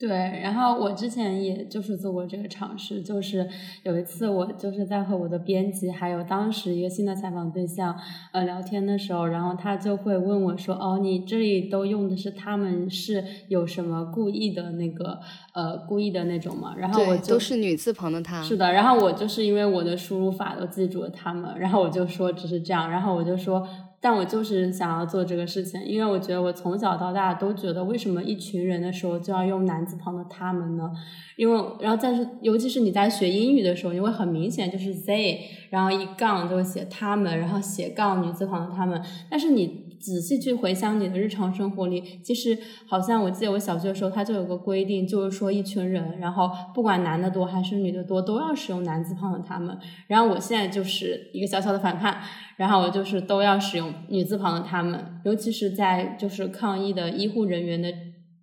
[0.00, 0.08] 对，
[0.42, 3.46] 然后我之前也就是做过这个尝试，就是
[3.82, 7.94] 有一次我就是在和我的编辑还有当时一个新的采访对象
[8.32, 15.20] 呃聊天的时候，然后他就会问我说：“哦，你这里都用的是他们是有什么故意的那个
[15.52, 18.42] 呃故意的那种吗？”然后我都是女字旁的他。
[18.42, 23.68] 是的，然后我就是因为我的输入法都记住了他们，然后我就说只是这样，然后我就说。
[24.02, 30.90] 但我就是想要做这个事情，因为我觉得我从小到大都觉得，为什么一群人的时候就要用男字旁的他们呢？
[31.36, 39.02] 因为，然后但是，尤其是你在学英语的时候，你会很明显就是 they，然后一杠就写他们，然后斜杠女字旁的他们。
[39.28, 49.78] 但是你仔细去回想你的日常生活里，其实好像我记得我小学的时候，它就有个规定，就是说一群人，然后不管男的多还是女的多，都要使用男字旁的他们。
[50.06, 52.20] 然后我现在就是一个小小的反叛。
[52.56, 57.90] 然后我就是都要使用女字旁的他们，尤其是在就是抗疫的医护人员的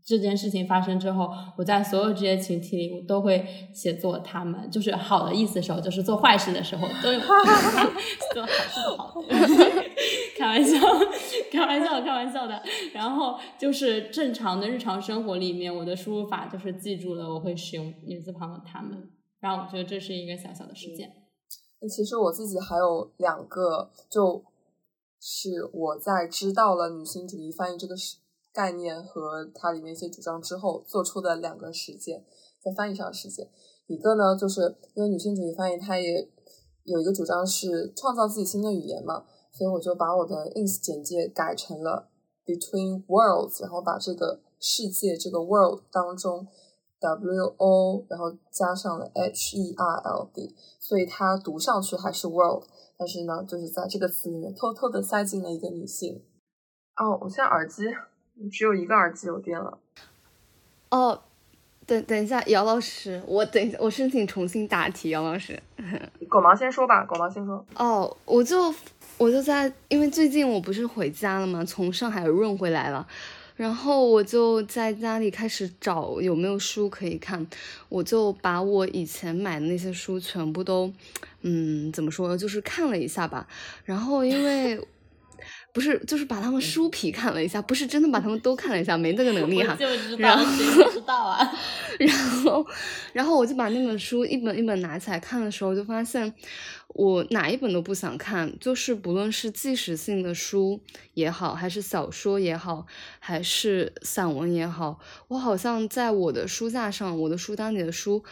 [0.08, 7.20] 这件事情发生之后，我在所有这些群体里，我都会写作他们，就是好的意思的时候，就是做坏事的时候都有
[8.34, 9.22] 做好事不好，
[10.40, 10.80] 开玩笑，
[11.52, 12.64] 开玩笑，开玩笑的。
[12.94, 19.10] 然后就是正常的日常生活里面，我的输入法就是记住了我会使用女字旁的他们，
[19.42, 21.12] 然后我觉得这是一个小小的事件。
[21.82, 24.46] 那其实我自己还有两个，就
[25.20, 27.94] 是我在知道了女性主义翻译这个
[28.58, 32.26] 概念和它里面一些主张之后做出的两个实践，
[32.60, 33.48] 在翻译上的实践。
[33.86, 36.28] 一个呢，就是因为女性主义翻译它也
[36.86, 42.10] 有一个主张是创造自己新的语言嘛，所以我就把我的 ins 简介改成了
[42.44, 46.48] between worlds，然后把这个世界这个 world 当中。
[47.00, 52.64] W O，然后加上了 H E R L D，所以它读上去还是 world，
[52.98, 56.26] 但是呢，就是在这个词里面偷偷的塞进了一个女性。
[56.96, 57.84] 哦，我现在耳机
[58.52, 59.78] 只有一个耳机有电了。
[60.90, 61.22] 哦，
[61.86, 65.62] 等等一下，姚老师，我等一下，我申请重新答题，姚老师。
[66.30, 67.66] 狗毛先说吧，狗毛先说。
[67.76, 68.74] 哦，我就
[69.18, 71.64] 我就在，因为最近我不是回家了吗？
[71.66, 73.08] 从上海润回来了。
[73.56, 77.44] 然后我就在家里开始找有没有书可以看，
[77.90, 80.94] 我就把我以前买的那些书全部都，
[81.42, 83.48] 嗯，怎么说呢，就是看了一下吧。
[83.84, 84.80] 然后因为
[85.78, 89.76] 不是，就是把他们书皮看了一下，不是真的把他们都看了一下，没那个能力哈。
[89.78, 91.48] 就知道， 谁知道啊？
[92.00, 92.66] 然后，
[93.14, 96.34] 然后我就把那本书一本一本拿起来看的时候，就发现
[96.88, 100.82] 我哪一本都不想看，就是不论是纪实性的书
[101.14, 102.88] 也好，还是小说也好，
[103.20, 108.24] 还是散文也好，我好像在我的书架上，我的书单里的书，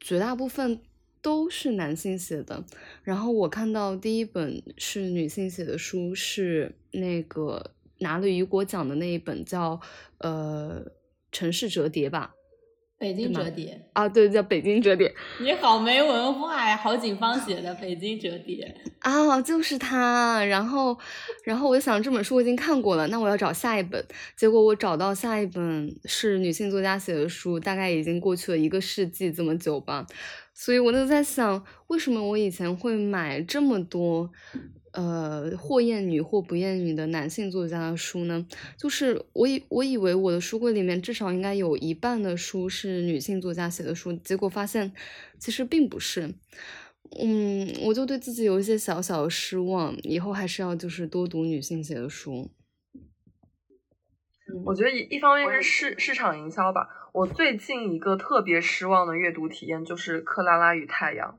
[0.00, 0.80] 绝大部分。
[1.24, 2.62] 都是男性写的，
[3.02, 9.80] 然后我看到第一本是女性写的书，是那个拿了雨果奖的那一本，叫
[10.18, 10.84] 呃
[11.32, 12.34] 《城市折叠》吧，
[12.98, 15.14] 北京折叠啊，对，叫北京折叠。
[15.40, 20.44] 你好没文化呀，郝景芳写的《北京折叠》 啊，就是他。
[20.44, 20.98] 然后，
[21.44, 24.04] 然后我就想这本书我已经看过了，那我要找下一本。
[24.36, 30.06] 结果我找到下一本是女性作家写的书，大概已经过去了一个世纪这么久吧。
[30.54, 34.30] 所以我就在想，为什么我以前会买这么多，
[34.92, 38.46] 呃，或厌女或不厌女的男性作家的书呢？
[38.78, 44.92] 就是我以我以为我的书柜里面至少应该有一半的书是女性作家写的书，结果发现
[45.38, 46.32] 其实并不是。
[47.20, 52.50] 嗯，我就对自己有一些小小的失望，以后还是要就是多读女性写的书。
[54.64, 56.88] 我觉得一一方面是市市场营销吧。
[57.12, 61.30] 我最近一个特别失望的阅读体验就是《克拉拉与太阳》。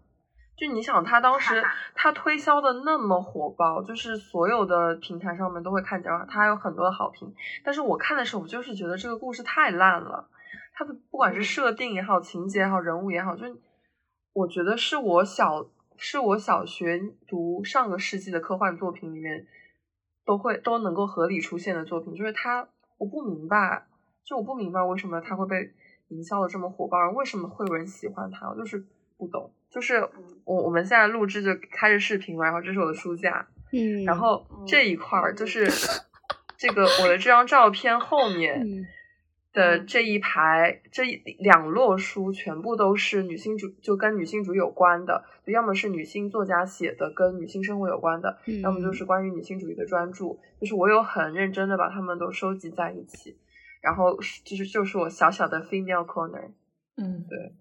[0.57, 1.61] 就你想，他当时
[1.95, 7.33] 他推销的那么火爆，就是所有的平台上面都会看见，他还有很多的好评。
[7.63, 10.29] 但是我看的时候，我就是觉得这个故事太烂了。
[10.73, 13.45] 他的不管是设定也好，情节也好，人物也好，就
[14.31, 15.67] 我觉得是我小
[15.97, 19.45] 是我小学读上个世纪的科幻作品里面
[20.25, 22.15] 都会都能够合理出现的作品。
[22.15, 23.85] 就是他，我不明白。
[24.23, 25.72] 就我不明白为什么他会被
[26.07, 28.84] 营销的这么火爆，为什么会有人喜欢他，我就是
[29.17, 29.51] 不懂。
[29.69, 30.09] 就是
[30.43, 35.67] 我我们现在录制就开着视频嘛，然后这是我的书架，嗯，然后这一块儿就是
[36.57, 38.65] 这个我的这张照片后面。
[39.56, 41.03] 的这一排这
[41.40, 50.26] 两摞书全部都是女性主，就跟女性主义有关的，就要么是女性作家写的跟女性生活有关的，要么就是关于女性主义的专著。
[50.60, 53.38] 就是我有很认真的把它们都收集在一起，
[53.82, 56.52] 然后就是就是我小小的 female corner。
[56.98, 57.56] 嗯，对。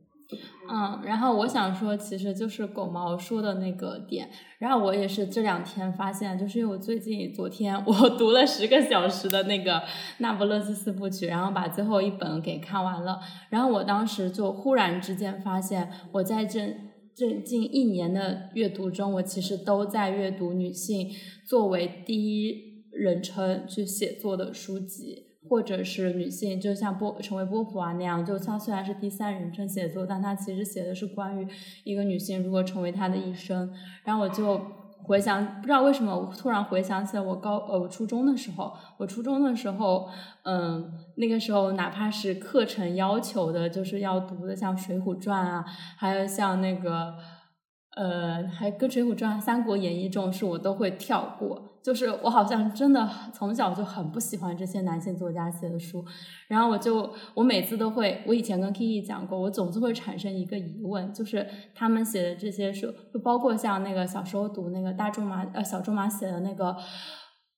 [0.68, 4.28] 嗯，然后我想说，其实就是狗毛说的那个点。
[4.58, 9.72] 然后我也是这两天发现，就是因为我最近昨天 我读了十个小时的那个
[10.18, 13.20] 《那不勒斯四部曲》，然后把最后一本给看完了。
[13.50, 16.74] 然后我当时就忽然之间发现，我在这
[17.14, 21.10] 这近一年的阅读中，我其实都在阅读女性
[21.46, 25.23] 作为第一人称去写作的书籍。
[25.48, 31.46] 或者是女性，就像波成为波普啊那样，就她虽然是第三人称写作，但她其实写的是关于
[31.84, 33.72] 一个女性如何成为她的一生。
[34.04, 34.60] 然后我就
[35.02, 40.08] 回想，不知道为什么，我突然回想起了我高呃我初中的时候，我初中的时候，
[40.44, 45.64] 嗯，那个时候哪怕是课程要求的，就是要读的像《水浒传》啊，
[45.96, 47.14] 还有像那个。
[47.96, 56.02] 呃，还跟《水浒传》《三国演义》这种书我都会跳过，就是我好像真的从小就很不喜欢这些男性作家写的书，
[56.48, 66.74] 然后我就我每次都会，我以前跟 Kiki 讲过，我总是会产生一个疑问，就是他们写的这些书，就包括像那个小时候读那个大仲马呃小仲马写的那个。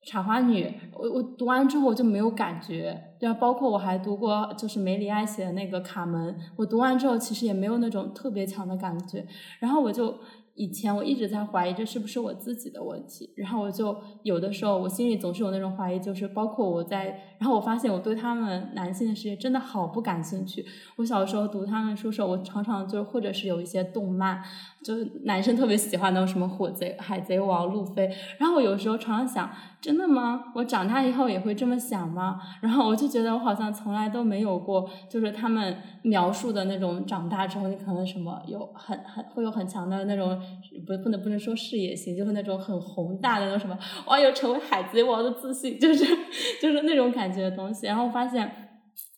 [0.08, 9.26] 茶花女，我我读完之后就没有感觉，对啊，包括我还读过就是梅里埃写的那个卡门，我读完之后其实也没有那种特别强的感觉，
[9.58, 10.14] 然后我就。
[10.56, 20.64] 以前我一直在怀疑这是不是我自己的问题，然后我就有的时候我心里总是有那种怀疑，就是包括我在，然后我发现我对他们男性的世界真的好不感兴趣。
[20.96, 24.42] 我小时候读他们书时候，我常常就或者是有一些动漫，
[24.82, 30.52] 就是男生特别喜欢那种什么火贼、海贼王、路飞，然后我有时候常常想，真的吗？
[30.54, 32.40] 我长大以后也会这么想吗？
[32.62, 40.40] 然后我就觉得我好像从来都没有过，就是他们描述的那种长大之后你可能什么有很很会有很强的那种。
[40.86, 46.04] 不不能不能说事业心，就是那种很宏大的那种什么，我有成为海贼王的自信，就是
[46.60, 47.86] 就是那种感觉的东西。
[47.86, 48.50] 然后发现，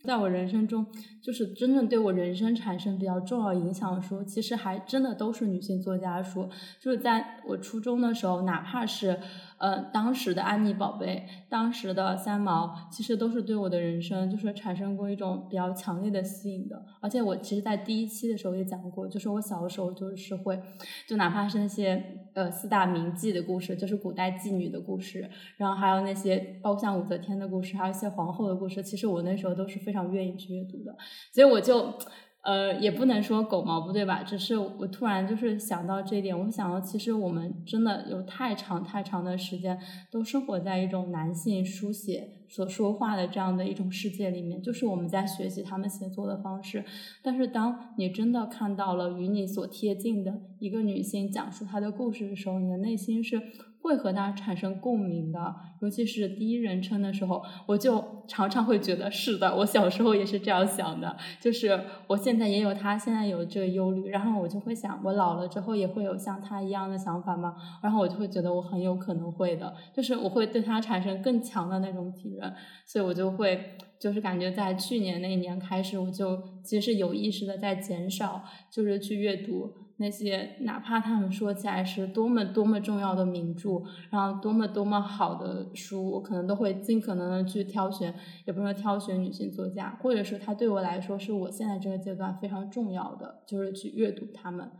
[0.04, 0.86] 在我人生中，
[1.28, 6.48] 就是真正对我人生产生比较重要影响的书，其实还真的都是女性作家书。
[6.80, 9.20] 就是在我初中的时候，哪怕是
[9.58, 16.82] 呃，当时的安妮宝贝，当时的三毛，其实都是对我的人生就是产生过一种比较强烈的吸引的。
[17.02, 20.58] 而且我其实，在第一期的时候也讲过，就是我小的时候就是会，
[21.06, 22.02] 就哪怕是那些
[22.32, 25.28] 呃四大名妓的故事，就是古代妓女的故事，
[25.58, 30.96] 然后还有那些包括像武则天的故事，还有一些皇后的故事，其实我那时候都是非常愿意去阅读的。
[31.32, 31.94] 所以我就。
[32.40, 34.22] 呃，也不能说狗毛不对吧？
[34.22, 39.78] 只是我突然就是想到这一点，我想到其实我们真的有太长太长的时间
[40.10, 46.82] 都生活在一种男性书写所说话的这样的一种世界里面，就是我们在学习他们写作的方式。
[47.22, 53.42] 但是当你真的看到了与你所贴近的一个女性讲述她的故事的时候，你的内心是。
[53.88, 59.56] 会和他产生共鸣的，尤其是第一人称的时候，我就常常会觉得是的。
[59.56, 67.56] 我小时候也是这样想的，就是我现在也有他现在有这个忧虑，然后我就会想，我老了之后也会有像他一样的想法吗？
[67.82, 72.52] 然后我就会觉得我很有可能会的，就是我会对他产生更强的那种体认，
[72.84, 79.87] 所以我就会就是感觉在去年那一年开始，我就其实有意识的在减少，就是去阅读。
[80.00, 88.14] 那些哪怕他们说起来是多么多么重要的名著，然后多么多么好的书，我可能都会尽可能的去挑选，
[88.46, 94.70] 也不是说挑选女性作家，或者是他对我来说是我现在这个阶段非常重要的，就是去阅读他们。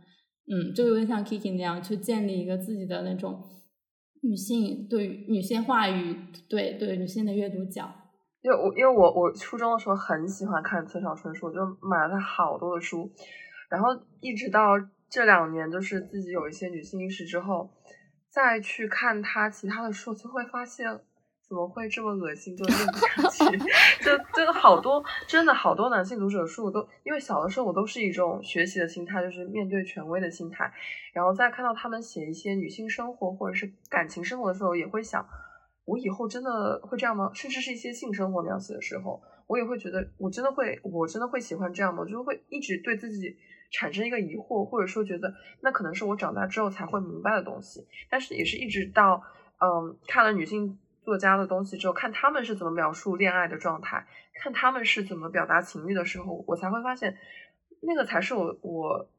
[0.47, 3.43] 嗯，就有点像 Kiki 那样，去建立一个自己的那种
[4.21, 6.15] 女性对女性话语，
[6.47, 7.93] 对对女性的阅读角。
[8.41, 13.11] 因为我因为我我初中的时候很喜欢看村上春树，就买了他好多的书，
[13.69, 13.89] 然后
[14.21, 14.61] 一直到。
[15.09, 17.69] 这两年就是自己有一些女性意识之后，
[18.29, 20.87] 再去看他其他的书，就会发现
[21.41, 23.57] 怎么会这么恶心，就念不下去。
[24.05, 30.71] 就真的好多，真的好多男性读者书都，因为小的时候我都是一种学习的心态，就是面对权威的心态。
[31.11, 35.27] 然后再看到他们写一些女性生活或者是感情生活的时候，也会想，
[35.85, 37.31] 我以后真的会这样吗？
[37.33, 42.05] 甚至是一些性生活描写的时候，我也会觉得，我真的会，我真的会喜欢这样吗？
[42.05, 43.35] 就会一直对自己。
[43.71, 49.23] 产生一个疑惑，或者说觉得那可能是我长大之后才会明白的东西，但是也是一直到
[49.59, 54.07] 嗯看了女性作家的东西之后，看他们是怎么描述恋爱的状态，
[54.41, 57.17] 看他们是怎么表达情欲的时候，我才会发现
[57.81, 59.09] 那个才是我我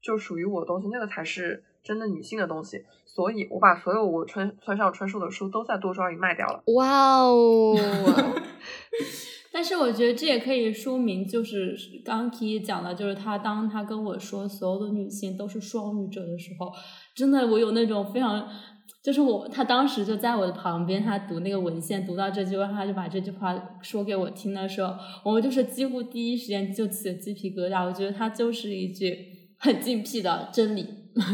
[0.00, 2.84] 就属于我的东西，那个才是真的女性的东西。
[3.04, 6.62] 所以我把所有我村村上春树的书都在多抓鱼卖掉了。
[6.76, 6.86] 哇
[7.18, 7.74] 哦！
[9.58, 16.70] 但是我觉得这也可以说明，就是刚 K 讲的，就是他当他跟我说所有的女性都是双语者的时候，
[17.16, 18.48] 真的我有那种非常，
[19.02, 23.52] 就是我他当时就在我的旁边，他读那个文献，读到这句话，他就把这句话
[23.82, 24.94] 说给我听的时候，
[25.24, 27.84] 我们就是几乎第一时间就起了鸡皮疙瘩。
[27.84, 29.26] 我觉得他就是一句
[29.58, 30.86] 很精辟的真理，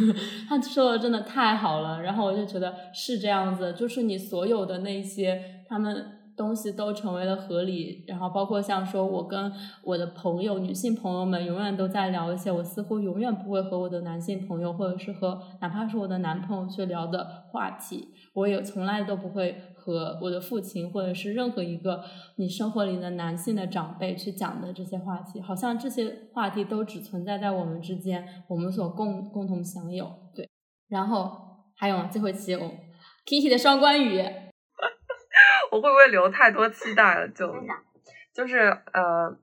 [0.49, 2.01] 他说的真的太好了。
[2.01, 6.21] 然后我就觉得是这样子，就是你所有的那些他们。
[6.37, 9.53] 东西都成为了合理，然后包括像说，我跟
[9.85, 18.09] 我的朋友、女性朋友们永远都在聊一些我似乎永远不会和我的男性朋友，或者是和哪怕是我的男朋友去聊的话题。
[18.35, 22.03] 我也从来都不会和我的父亲，或者是任何一个
[22.37, 25.41] 你生活里的男性的长辈去讲的这些话题。
[25.41, 30.11] 好像这些话题都只存在在我们之间，我们所共共同享有。
[30.35, 30.51] 对，
[30.89, 31.31] 然后
[31.77, 32.71] 还有最后一期我
[33.25, 34.21] Kiki 的双关语。
[35.75, 37.29] 我会不会留太多期待了？
[37.31, 37.53] 就
[38.33, 38.59] 就是
[38.93, 39.37] 呃，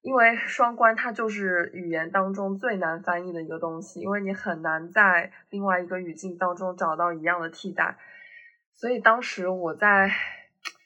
[0.00, 7.98] 因为双关它就是语言当中最难翻译的一个东西，因为你很难在另外一个语境当中找到一样的替代。
[8.74, 10.10] 所以当时我在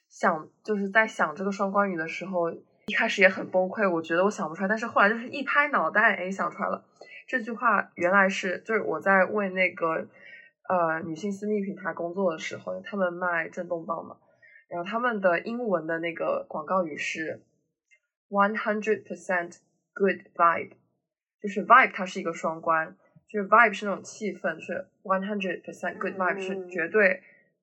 [0.08, 2.50] 想，就是在想这个双关语的时候，
[2.86, 4.68] 一开始也很崩溃，我觉得我想不出来。
[4.68, 6.84] 但是后来就是一拍脑袋，哎，想出来了。
[7.28, 10.08] 这句话原来是就是我在为那个
[10.68, 14.16] 呃女性私密品牌工作的时候，他们卖震动棒嘛。
[14.70, 17.42] 然后他们的英文的那个广告语是
[18.28, 19.56] one hundred percent
[19.92, 20.70] good vibe，
[21.42, 22.96] 就是 vibe 它是一个双关，
[23.28, 27.20] 就是 vibe 是那种气氛，是 one hundred percent good vibe 是绝对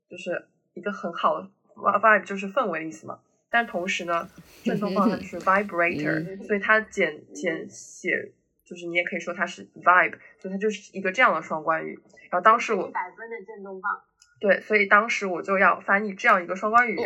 [0.09, 3.21] 就是一个很好的 vibe 就是氛围的意思嘛。
[3.49, 4.29] 但同时呢，
[4.65, 8.33] 振动棒它是 vibrator，所以它简简写
[8.65, 11.97] 就是你也可以说它是 vibe，所以它就是一个这样的双关语。
[12.29, 14.03] 然后当时我一百分的震动棒。
[14.39, 16.97] 对，所以当时我就要翻译这样一个双关语，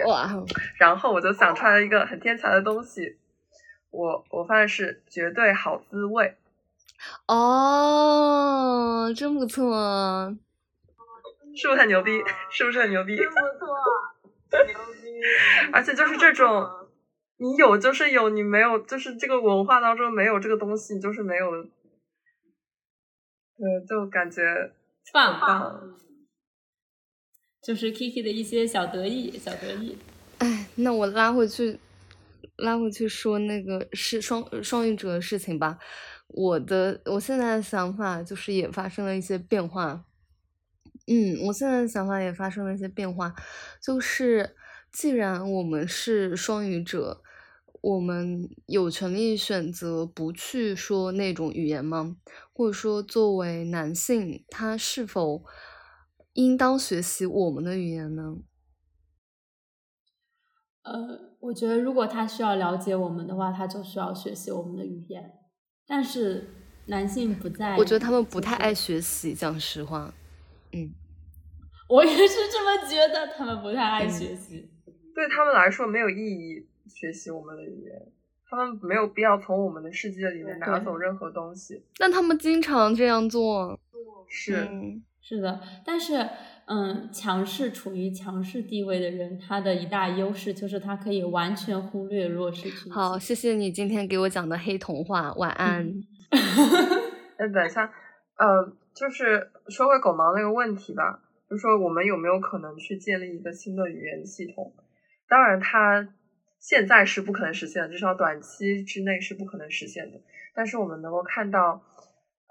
[0.78, 3.18] 然后我就想出来了一个很天才的东西，
[3.90, 6.36] 我我发现是绝对好滋味。
[7.28, 10.36] 哦，真不错，
[11.56, 12.22] 是不是很牛逼？
[12.50, 13.16] 是不是很牛逼？
[13.16, 13.68] 真不错，
[14.52, 15.10] 牛逼！
[15.74, 16.70] 而且就是这种，
[17.38, 21.64] 你有就是有，你没有就是这个文化当中没有这个东西，你就是没有。
[23.58, 24.74] 对，就感觉
[25.14, 25.98] 棒棒。
[27.62, 29.98] 就是 Kiki 的一些小得意，小得意。
[30.40, 31.80] 哎，那我拉回去，
[32.58, 35.78] 拉回去说那个是双双鱼者的事情吧。
[36.28, 40.06] 我的我现在的想法就是也发生了一些变化。
[41.08, 43.36] 嗯，我现在的想法也发生了一些变化，
[43.82, 44.56] 就是
[44.92, 47.22] 既然我们是双语者，
[47.82, 52.16] 我们有权利选择不去说那种语言吗？
[52.54, 55.44] 或者说，作为男性，他是否
[56.34, 58.38] 应当学习我们的语言呢？
[60.84, 65.32] 呃，我觉得如果他需要了解我们的话，他就需要学习我们的语言。
[65.86, 66.48] 但是
[66.88, 70.14] 男性不在，我觉得他们不太爱学习，讲实话。
[70.72, 70.94] 嗯，
[71.90, 74.72] 我也是这么觉得，他们不太爱学习，
[75.14, 78.12] 对他们来说没有意义学习我们的语言，
[78.50, 81.86] 他们没有必要从我们的世界里面拿走任何东西。
[81.98, 83.78] 但他们经常这样做，
[84.28, 84.68] 是
[85.22, 85.62] 是的。
[85.86, 86.28] 但是，
[86.66, 92.92] 嗯，强势处于强势地位的人，他的一大优势就是他可以完全忽略弱势群体。
[92.92, 95.92] 好，谢谢你今天给我讲的黑童话，晚安。
[97.38, 97.92] 哎，等一下，
[98.38, 98.78] 呃。
[98.94, 104.74] 就是说回狗毛那个问题吧，就说我们有没有可能去建立一个新的语言系统？
[105.30, 106.10] 当然，它
[106.60, 110.20] 现在是不可能实现的，至少短期之内是不可能实现的。
[110.54, 111.82] 但是我们能够看到，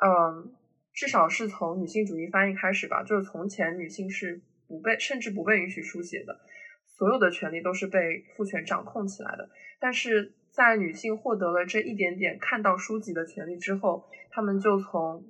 [0.02, 0.51] 嗯，
[0.93, 6.41] 至少是从女性主义翻译开始吧，就是从前女性是不被甚至不被允许书写的，
[6.85, 9.49] 所有的权利都是被父权掌控起来的。
[9.79, 15.25] 但是在女性获得了这一点点看到书籍的权利之后，她们就从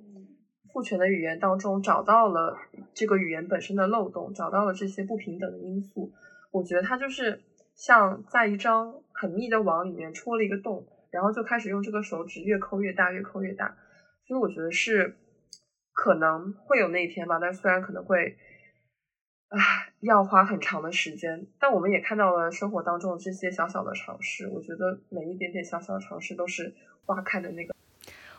[0.73, 2.57] 父权的语言当中找到了
[2.93, 6.11] 这个语言本身的漏洞，找到了这些不平等的因素。
[6.51, 7.41] 我觉得它就是
[7.75, 13.77] 像在一张很密的网里面戳了一个洞，然后就开始用这个手指越抠越大，越抠越大。
[14.27, 15.15] 所以我觉得是
[16.01, 18.35] 可能会有那一天吧，但虽然可能会
[19.49, 19.59] 啊
[19.99, 24.47] 要花很长的时间，但我们也看到了生活当中这些小小的尝试。
[24.47, 26.73] 我觉得每一点点小小的尝试都是
[27.05, 27.75] 花开的那个。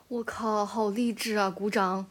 [0.08, 1.48] 我靠，好励志啊！
[1.48, 2.04] 鼓掌。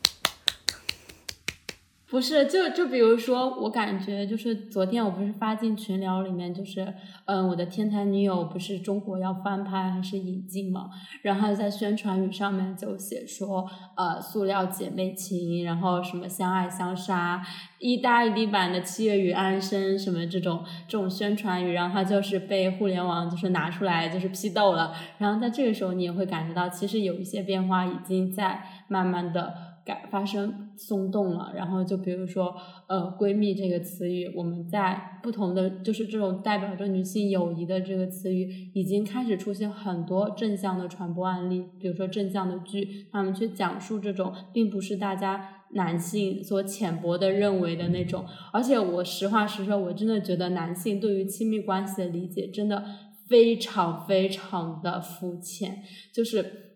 [2.11, 6.93] 不是，就就比如说，我感觉就是昨天我不是发进群聊里面，就是
[7.23, 10.89] 嗯，我的天才女友不是中国要翻拍还是引进嘛？
[11.21, 13.65] 然后在宣传语上面就写说，
[13.95, 17.41] 呃，塑料姐妹情，然后什么相爱相杀，
[17.79, 24.93] 一大一版的七月与安生什么这种这种宣传语，然后它就是被互联网就是拿出来就是批斗了。
[25.17, 29.70] 然后在这个时候，你也会感觉到，其实有一些变化已经在慢慢的。
[29.83, 32.55] 改发生松动了，然后就比如说，
[32.87, 52.83] 呃，闺蜜这个词语，我们在不同的就是这种代表着女性友谊的这个词语，已经开始出现很多正向的传播案例，比如说正向的剧，他们去讲述这种，并不是大家男性所浅薄的认为的那种，而且我实话实说，我真的觉得男性对于亲密关系的理解真的
[53.27, 55.81] 非常非常的肤浅，
[56.13, 56.70] 就是。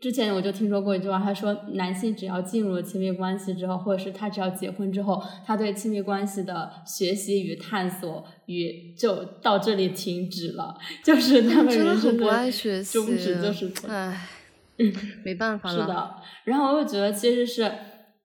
[0.00, 12.52] 之前我就听说过一句话，他说男性只要进入了亲密关系之后，或者是他只要结婚之后，他对亲密关系的学习与探索与就到这里停止了， 就是他们人生的
[12.82, 14.26] 终止就是，唉，
[15.22, 15.82] 没办法了。
[15.82, 16.14] 是的，
[16.44, 17.70] 然后我又觉得其实是。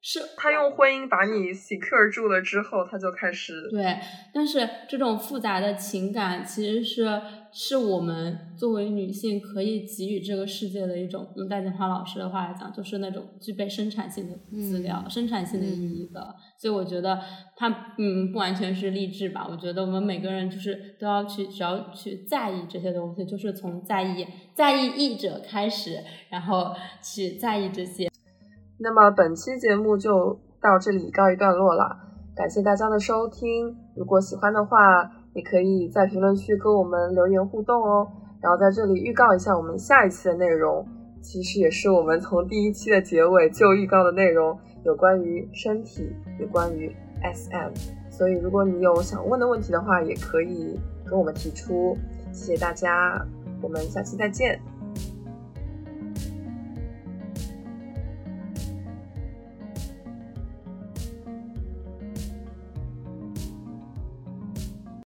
[0.07, 3.98] 是他用婚姻把你 secure 住了之后，他就开始对。
[4.32, 7.19] 但是这种复杂的情感，其实是
[7.52, 16.36] 是我们作为女性可以给予这个世界的一种，用戴锦华老师的话来讲，就是那种具备生产性的资料、生产性的意义的。
[16.56, 17.19] 所以我觉得
[17.56, 19.48] 他嗯不完全是励志吧。
[19.49, 28.07] 我觉得我们每个人就是都要去，只要去在意这些东西，就是从在意在意译者开始，然后去在意这些。
[28.77, 31.97] 那么本期节目就到这里告一段落了，
[32.35, 33.73] 感谢大家的收听。
[33.95, 38.06] 如果喜欢的话，也可以在评论区跟我们留言互动哦。
[38.41, 40.85] 然后在这里预告一下我们下一期的内容，
[41.22, 46.93] 其实也是我们从第一期的结尾就预告的内容，有关于身体，有关于
[47.23, 47.72] SM。
[48.10, 50.77] 所以如果你有想问的问题的话，也可以
[51.10, 51.95] 跟我们提出。
[52.34, 53.26] 谢谢大家，
[53.61, 54.60] 我们下期再见。